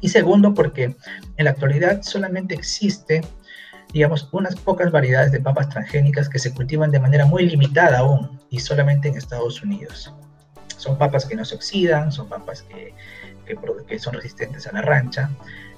Y 0.00 0.08
segundo 0.08 0.52
porque 0.52 0.96
en 1.36 1.44
la 1.44 1.52
actualidad 1.52 2.02
solamente 2.02 2.54
existe 2.54 3.22
digamos, 3.92 4.28
unas 4.32 4.56
pocas 4.56 4.90
variedades 4.90 5.30
de 5.30 5.38
papas 5.38 5.68
transgénicas 5.68 6.28
que 6.28 6.40
se 6.40 6.52
cultivan 6.52 6.90
de 6.90 6.98
manera 6.98 7.24
muy 7.26 7.48
limitada 7.48 8.00
aún 8.00 8.40
y 8.50 8.58
solamente 8.58 9.08
en 9.08 9.16
Estados 9.16 9.62
Unidos. 9.62 10.12
Son 10.76 10.98
papas 10.98 11.24
que 11.24 11.36
no 11.36 11.44
se 11.44 11.54
oxidan, 11.54 12.10
son 12.10 12.28
papas 12.28 12.62
que, 12.62 12.92
que, 13.86 13.98
son 14.00 14.14
resistentes 14.14 14.66
a 14.66 14.72
la 14.72 14.82
rancha, 14.82 15.30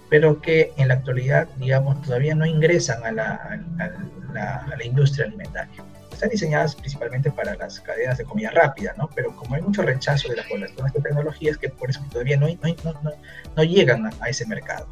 pero 0.09 0.41
que 0.41 0.73
en 0.77 0.89
la 0.89 0.95
actualidad, 0.95 1.49
digamos, 1.57 2.01
todavía 2.03 2.35
no 2.35 2.47
ingresan 2.47 3.05
a 3.05 3.13
la, 3.13 3.61
a 3.79 4.77
la, 4.77 4.85
industria 4.85 5.27
alimentaria. 5.27 5.83
Están 6.13 6.31
diseñadas 6.31 6.75
principalmente 6.77 7.31
para 7.31 7.55
las 7.57 7.81
cadenas 7.81 8.17
de 8.17 8.25
comida 8.25 8.51
rápida, 8.51 8.95
¿no? 8.97 9.11
Pero 9.15 9.35
como 9.37 9.55
hay 9.55 9.63
mucho 9.63 9.83
rechazo 9.83 10.29
de 10.29 10.37
la 10.37 10.45
población 10.49 10.85
a 10.85 10.89
estas 10.89 11.03
tecnologías, 11.03 11.59
que 11.59 11.69
por 11.69 11.91
eso 11.91 12.01
todavía 12.11 12.37
no, 12.37 12.47
no, 12.47 12.93
no, 13.03 13.13
no 13.57 13.65
llegan 13.65 14.07
a, 14.07 14.11
a 14.21 14.29
ese 14.29 14.47
mercado. 14.47 14.89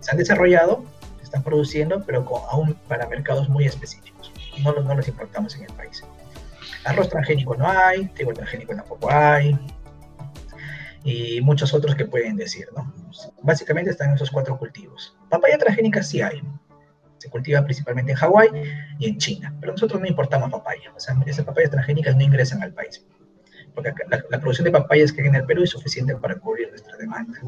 Se 0.00 0.12
han 0.12 0.16
desarrollado, 0.16 0.84
están 1.22 1.42
produciendo, 1.42 2.02
pero 2.06 2.24
aún 2.50 2.74
para 2.88 3.06
mercados 3.06 3.48
muy 3.48 3.66
específicos. 3.66 4.32
No, 4.64 4.72
no 4.72 4.94
los 4.94 5.08
importamos 5.08 5.54
en 5.56 5.62
el 5.64 5.72
país. 5.74 6.02
Arroz 6.84 7.08
transgénico 7.08 7.54
no 7.56 7.68
hay, 7.68 8.06
trigo 8.08 8.32
transgénico 8.32 8.74
tampoco 8.74 9.10
hay, 9.10 9.58
y 11.04 11.40
muchos 11.40 11.72
otros 11.72 11.94
que 11.94 12.04
pueden 12.04 12.36
decir, 12.36 12.66
¿no? 12.76 12.92
Básicamente 13.42 13.90
están 13.90 14.14
esos 14.14 14.30
cuatro 14.30 14.58
cultivos. 14.58 15.16
Papaya 15.28 15.58
transgénica 15.58 16.02
sí 16.02 16.20
hay. 16.20 16.42
Se 17.18 17.28
cultiva 17.28 17.62
principalmente 17.64 18.12
en 18.12 18.18
Hawái 18.18 18.48
y 18.98 19.08
en 19.08 19.18
China, 19.18 19.54
pero 19.60 19.72
nosotros 19.72 20.00
no 20.00 20.06
importamos 20.06 20.50
papaya. 20.50 20.92
O 20.96 21.00
sea, 21.00 21.14
esas 21.26 21.44
papayas 21.44 21.70
transgénicas 21.70 22.16
no 22.16 22.22
ingresan 22.22 22.62
al 22.62 22.72
país. 22.72 23.04
Porque 23.74 23.92
la, 24.10 24.24
la 24.30 24.40
producción 24.40 24.64
de 24.64 24.72
papayas 24.72 25.12
que 25.12 25.22
hay 25.22 25.28
en 25.28 25.34
el 25.34 25.44
Perú 25.44 25.62
es 25.62 25.70
suficiente 25.70 26.16
para 26.16 26.36
cubrir 26.36 26.68
nuestra 26.70 26.96
demanda. 26.96 27.38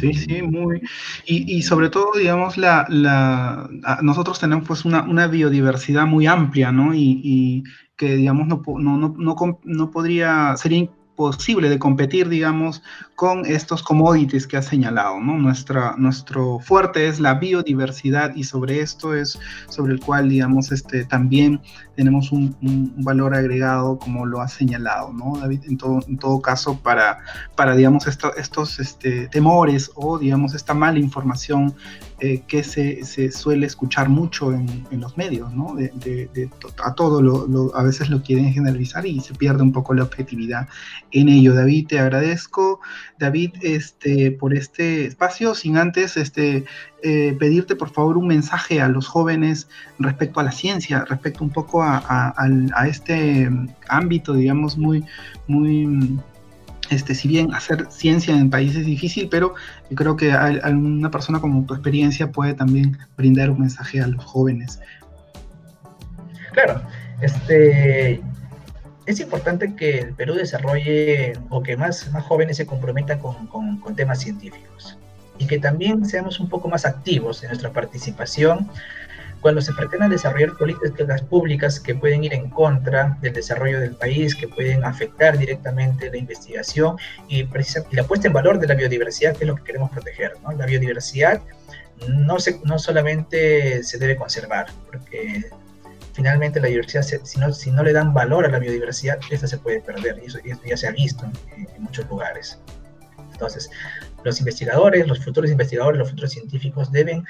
Sí, 0.00 0.14
sí, 0.14 0.42
muy. 0.42 0.82
Y, 1.26 1.56
y 1.56 1.62
sobre 1.62 1.88
todo, 1.88 2.12
digamos, 2.18 2.56
la, 2.56 2.86
la, 2.88 3.68
nosotros 4.02 4.38
tenemos 4.38 4.66
pues 4.66 4.84
una, 4.84 5.02
una 5.02 5.26
biodiversidad 5.26 6.06
muy 6.06 6.26
amplia, 6.26 6.72
¿no? 6.72 6.94
Y, 6.94 7.20
y 7.22 7.64
que, 7.96 8.16
digamos, 8.16 8.46
no, 8.48 8.62
no, 8.78 9.14
no, 9.16 9.60
no, 9.64 9.90
podría, 9.90 10.56
sería 10.56 10.88
posible 11.16 11.68
de 11.68 11.78
competir, 11.78 12.28
digamos, 12.28 12.82
con 13.14 13.46
estos 13.46 13.82
commodities 13.82 14.46
que 14.46 14.58
ha 14.58 14.62
señalado, 14.62 15.18
¿no? 15.18 15.38
Nuestra, 15.38 15.94
nuestro 15.96 16.60
fuerte 16.60 17.08
es 17.08 17.18
la 17.18 17.34
biodiversidad 17.34 18.36
y 18.36 18.44
sobre 18.44 18.80
esto 18.80 19.14
es 19.14 19.38
sobre 19.68 19.94
el 19.94 20.00
cual, 20.00 20.28
digamos, 20.28 20.70
este, 20.70 21.04
también 21.04 21.60
tenemos 21.96 22.30
un, 22.30 22.54
valor 22.98 23.34
agregado, 23.34 23.98
como 23.98 24.26
lo 24.26 24.42
ha 24.42 24.48
señalado, 24.48 25.12
¿no, 25.12 25.38
David? 25.38 25.62
En 25.64 25.78
todo, 25.78 26.00
en 26.06 26.18
todo 26.18 26.40
caso, 26.40 26.78
para, 26.78 27.18
para 27.56 27.74
digamos, 27.74 28.06
estos 28.06 28.78
este, 28.78 29.28
temores 29.28 29.90
o, 29.94 30.18
digamos, 30.18 30.54
esta 30.54 30.74
mala 30.74 30.98
información 30.98 31.74
eh, 32.18 32.42
que 32.46 32.62
se, 32.62 33.04
se, 33.04 33.30
suele 33.30 33.66
escuchar 33.66 34.08
mucho 34.08 34.52
en, 34.52 34.86
en 34.90 35.00
los 35.00 35.16
medios, 35.16 35.52
¿no? 35.52 35.74
De, 35.74 35.88
de, 35.88 36.50
a 36.84 36.94
todo 36.94 37.72
a 37.74 37.82
veces 37.82 38.08
lo 38.08 38.22
quieren 38.22 38.52
generalizar 38.52 39.06
y 39.06 39.20
se 39.20 39.34
pierde 39.34 39.62
un 39.62 39.72
poco 39.72 39.94
la 39.94 40.02
objetividad 40.02 40.68
en 41.12 41.28
ello. 41.28 41.54
David, 41.54 41.86
te 41.88 41.98
agradezco, 41.98 42.80
David, 43.18 43.52
este, 43.62 44.32
por 44.32 44.54
este 44.54 45.06
espacio, 45.06 45.54
sin 45.54 45.76
antes 45.76 46.16
este, 46.16 46.64
eh, 47.02 47.36
pedirte 47.38 47.76
por 47.76 47.90
favor 47.90 48.16
un 48.16 48.26
mensaje 48.26 48.80
a 48.80 48.88
los 48.88 49.06
jóvenes 49.06 49.68
respecto 49.98 50.40
a 50.40 50.44
la 50.44 50.52
ciencia, 50.52 51.04
respecto 51.08 51.44
un 51.44 51.50
poco 51.50 51.82
a, 51.82 52.34
este 52.88 53.50
ámbito, 53.88 54.34
digamos, 54.34 54.76
muy, 54.76 55.04
muy 55.46 56.18
este, 56.90 57.14
si 57.14 57.28
bien 57.28 57.52
hacer 57.52 57.86
ciencia 57.90 58.36
en 58.36 58.50
países 58.50 58.78
es 58.78 58.86
difícil, 58.86 59.28
pero 59.28 59.54
creo 59.94 60.16
que 60.16 60.30
una 60.30 61.10
persona 61.10 61.40
con 61.40 61.66
tu 61.66 61.74
experiencia 61.74 62.30
puede 62.30 62.54
también 62.54 62.98
brindar 63.16 63.50
un 63.50 63.60
mensaje 63.60 64.00
a 64.00 64.06
los 64.06 64.24
jóvenes. 64.24 64.80
Claro, 66.52 66.80
este, 67.20 68.22
es 69.06 69.20
importante 69.20 69.74
que 69.76 70.00
el 70.00 70.14
Perú 70.14 70.34
desarrolle 70.34 71.32
o 71.48 71.62
que 71.62 71.76
más, 71.76 72.10
más 72.12 72.24
jóvenes 72.24 72.56
se 72.56 72.66
comprometan 72.66 73.18
con, 73.18 73.46
con, 73.46 73.78
con 73.80 73.94
temas 73.96 74.20
científicos 74.20 74.98
y 75.38 75.46
que 75.46 75.58
también 75.58 76.04
seamos 76.04 76.40
un 76.40 76.48
poco 76.48 76.68
más 76.68 76.84
activos 76.84 77.42
en 77.42 77.50
nuestra 77.50 77.72
participación 77.72 78.68
cuando 79.40 79.60
se 79.60 79.72
pretenden 79.74 80.10
desarrollar 80.10 80.56
políticas 80.56 81.22
públicas 81.22 81.78
que 81.78 81.94
pueden 81.94 82.24
ir 82.24 82.34
en 82.34 82.50
contra 82.50 83.16
del 83.20 83.32
desarrollo 83.32 83.78
del 83.78 83.94
país, 83.94 84.34
que 84.34 84.48
pueden 84.48 84.84
afectar 84.84 85.38
directamente 85.38 86.10
la 86.10 86.16
investigación 86.16 86.96
y, 87.28 87.46
la 87.92 88.04
puesta 88.04 88.26
en 88.26 88.32
valor 88.32 88.58
de 88.58 88.66
la 88.66 88.74
biodiversidad, 88.74 89.36
que 89.36 89.44
es 89.44 89.48
lo 89.48 89.54
que 89.54 89.62
queremos 89.62 89.90
proteger. 89.90 90.32
¿no? 90.42 90.50
La 90.52 90.66
biodiversidad 90.66 91.40
no, 92.08 92.40
se, 92.40 92.60
no 92.64 92.78
solamente 92.78 93.84
se 93.84 93.98
debe 93.98 94.16
conservar, 94.16 94.66
porque 94.90 95.50
finalmente 96.16 96.60
la 96.60 96.68
diversidad, 96.68 97.02
si 97.02 97.38
no, 97.38 97.52
si 97.52 97.70
no 97.70 97.82
le 97.82 97.92
dan 97.92 98.14
valor 98.14 98.46
a 98.46 98.48
la 98.48 98.58
biodiversidad, 98.58 99.18
esta 99.30 99.46
se 99.46 99.58
puede 99.58 99.82
perder, 99.82 100.18
y 100.22 100.26
eso, 100.26 100.38
ya 100.64 100.76
se 100.76 100.88
ha 100.88 100.92
visto 100.92 101.26
en, 101.26 101.68
en 101.76 101.82
muchos 101.82 102.08
lugares. 102.08 102.58
Entonces, 103.32 103.70
los 104.24 104.38
investigadores, 104.38 105.06
los 105.06 105.22
futuros 105.22 105.50
investigadores, 105.50 105.98
los 105.98 106.08
futuros 106.08 106.32
científicos 106.32 106.90
deben 106.90 107.22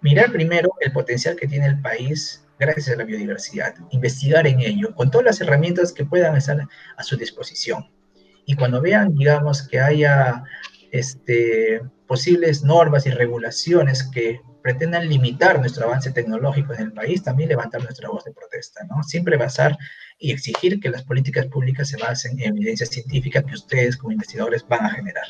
mirar 0.00 0.32
primero 0.32 0.70
el 0.80 0.90
potencial 0.92 1.36
que 1.36 1.46
tiene 1.46 1.66
el 1.66 1.80
país 1.80 2.44
gracias 2.58 2.88
a 2.88 2.96
la 2.96 3.04
biodiversidad, 3.04 3.76
investigar 3.90 4.48
en 4.48 4.58
ello, 4.58 4.92
con 4.96 5.12
todas 5.12 5.26
las 5.26 5.40
herramientas 5.40 5.92
que 5.92 6.04
puedan 6.04 6.36
estar 6.36 6.66
a 6.96 7.02
su 7.04 7.16
disposición. 7.16 7.88
Y 8.44 8.56
cuando 8.56 8.80
vean, 8.80 9.14
digamos, 9.14 9.68
que 9.68 9.78
haya 9.78 10.42
este, 10.90 11.80
posibles 12.08 12.64
normas 12.64 13.06
y 13.06 13.10
regulaciones 13.10 14.02
que 14.02 14.40
pretendan 14.62 15.08
limitar 15.08 15.58
nuestro 15.58 15.86
avance 15.86 16.10
tecnológico 16.10 16.74
en 16.74 16.80
el 16.80 16.92
país, 16.92 17.22
también 17.22 17.48
levantar 17.48 17.82
nuestra 17.82 18.08
voz 18.08 18.24
de 18.24 18.32
protesta, 18.32 18.84
¿no? 18.84 19.02
Siempre 19.02 19.36
basar 19.36 19.76
y 20.18 20.32
exigir 20.32 20.80
que 20.80 20.90
las 20.90 21.04
políticas 21.04 21.46
públicas 21.46 21.88
se 21.88 21.96
basen 21.96 22.40
en 22.40 22.56
evidencia 22.56 22.86
científica 22.86 23.42
que 23.42 23.54
ustedes 23.54 23.96
como 23.96 24.12
investigadores 24.12 24.66
van 24.68 24.84
a 24.84 24.90
generar. 24.90 25.26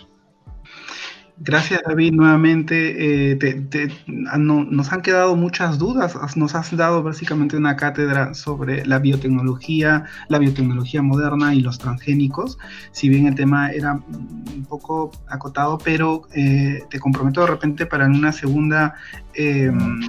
Gracias 1.41 1.83
David, 1.87 2.13
nuevamente. 2.15 3.33
Eh, 3.33 3.89
nos 4.07 4.93
han 4.93 5.03
quedado 5.03 5.37
muchas 5.37 5.79
dudas. 5.79 6.17
Nos 6.37 6.55
has 6.55 6.77
dado 6.77 7.03
básicamente 7.03 7.57
una 7.57 7.77
cátedra 7.77 8.35
sobre 8.35 8.85
la 8.85 8.99
biotecnología, 8.99 10.05
la 10.29 10.39
biotecnología 10.39 11.01
moderna 11.01 11.55
y 11.55 11.61
los 11.61 11.79
transgénicos. 11.79 12.59
Si 12.91 13.09
bien 13.09 13.27
el 13.27 13.37
tema 13.37 13.71
era 13.71 13.95
un 13.95 14.67
poco 14.69 15.13
acotado, 15.29 15.79
pero 15.79 16.23
eh, 16.35 16.83
te 16.91 16.99
comprometo 16.99 17.43
de 17.43 17.47
repente 17.47 17.87
para 17.87 18.07
en 18.07 18.17
una 18.17 18.33
segunda 18.33 18.95
em, 19.35 20.01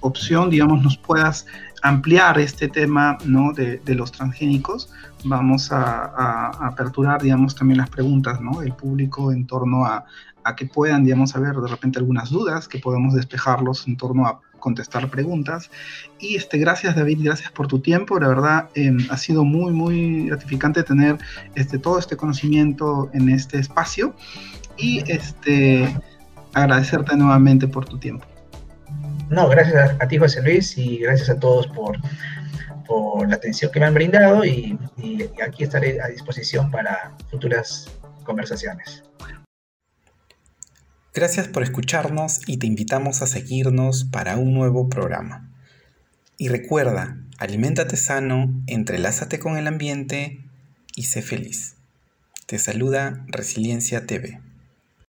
opción, 0.00 0.48
digamos, 0.48 0.82
nos 0.82 0.96
puedas 0.96 1.46
ampliar 1.82 2.38
este 2.38 2.68
tema 2.68 3.18
¿no? 3.24 3.52
de, 3.52 3.80
los 3.86 4.12
transgénicos. 4.12 4.92
Vamos 5.24 5.72
a, 5.72 6.04
a, 6.04 6.66
aperturar, 6.66 7.20
digamos, 7.22 7.54
también 7.54 7.78
las 7.78 7.90
preguntas 7.90 8.40
¿no? 8.40 8.60
del 8.60 8.72
público 8.72 9.32
en 9.32 9.46
torno 9.46 9.84
a 9.84 10.04
a 10.48 10.56
que 10.56 10.66
puedan, 10.66 11.04
digamos, 11.04 11.36
haber 11.36 11.54
de 11.56 11.68
repente 11.68 11.98
algunas 11.98 12.30
dudas, 12.30 12.68
que 12.68 12.78
podamos 12.78 13.14
despejarlos 13.14 13.86
en 13.86 13.96
torno 13.96 14.26
a 14.26 14.40
contestar 14.58 15.08
preguntas. 15.10 15.70
Y 16.18 16.36
este, 16.36 16.58
gracias 16.58 16.96
David, 16.96 17.18
gracias 17.22 17.52
por 17.52 17.68
tu 17.68 17.80
tiempo. 17.80 18.18
La 18.18 18.28
verdad 18.28 18.68
em, 18.74 18.98
ha 19.10 19.16
sido 19.18 19.44
muy, 19.44 19.72
muy 19.72 20.26
gratificante 20.26 20.82
tener 20.82 21.18
este, 21.54 21.78
todo 21.78 21.98
este 21.98 22.16
conocimiento 22.16 23.10
en 23.12 23.28
este 23.28 23.58
espacio 23.58 24.14
y 24.78 25.04
este, 25.10 25.94
agradecerte 26.54 27.14
nuevamente 27.16 27.68
por 27.68 27.84
tu 27.84 27.98
tiempo. 27.98 28.24
No, 29.28 29.48
gracias 29.48 29.96
a, 30.00 30.08
ti 30.08 30.16
José 30.16 30.40
Luis 30.42 30.78
y 30.78 30.98
gracias 30.98 31.28
a 31.28 31.38
todos 31.38 31.66
por, 31.66 31.98
por 32.86 33.28
la 33.28 33.36
atención 33.36 33.70
que 33.70 33.80
me 33.80 33.86
han 33.86 33.92
brindado 33.92 34.46
y 34.46 34.78
aquí 35.46 35.64
estaré 35.64 36.00
a 36.00 36.08
disposición 36.08 36.70
para 36.70 37.12
futuras 37.30 37.90
conversaciones. 38.24 39.04
Gracias 41.18 41.48
por 41.48 41.64
escucharnos 41.64 42.42
y 42.46 42.58
te 42.58 42.68
invitamos 42.68 43.22
a 43.22 43.26
seguirnos 43.26 44.04
para 44.04 44.36
un 44.36 44.54
nuevo 44.54 44.88
programa. 44.88 45.50
Y 46.36 46.46
recuerda, 46.46 47.18
aliméntate 47.38 47.96
sano, 47.96 48.54
entrelázate 48.68 49.40
con 49.40 49.56
el 49.56 49.66
ambiente 49.66 50.44
y 50.94 51.02
sé 51.06 51.22
feliz. 51.22 51.74
Te 52.46 52.60
saluda 52.60 53.24
Resiliencia 53.26 54.06
TV. 54.06 54.38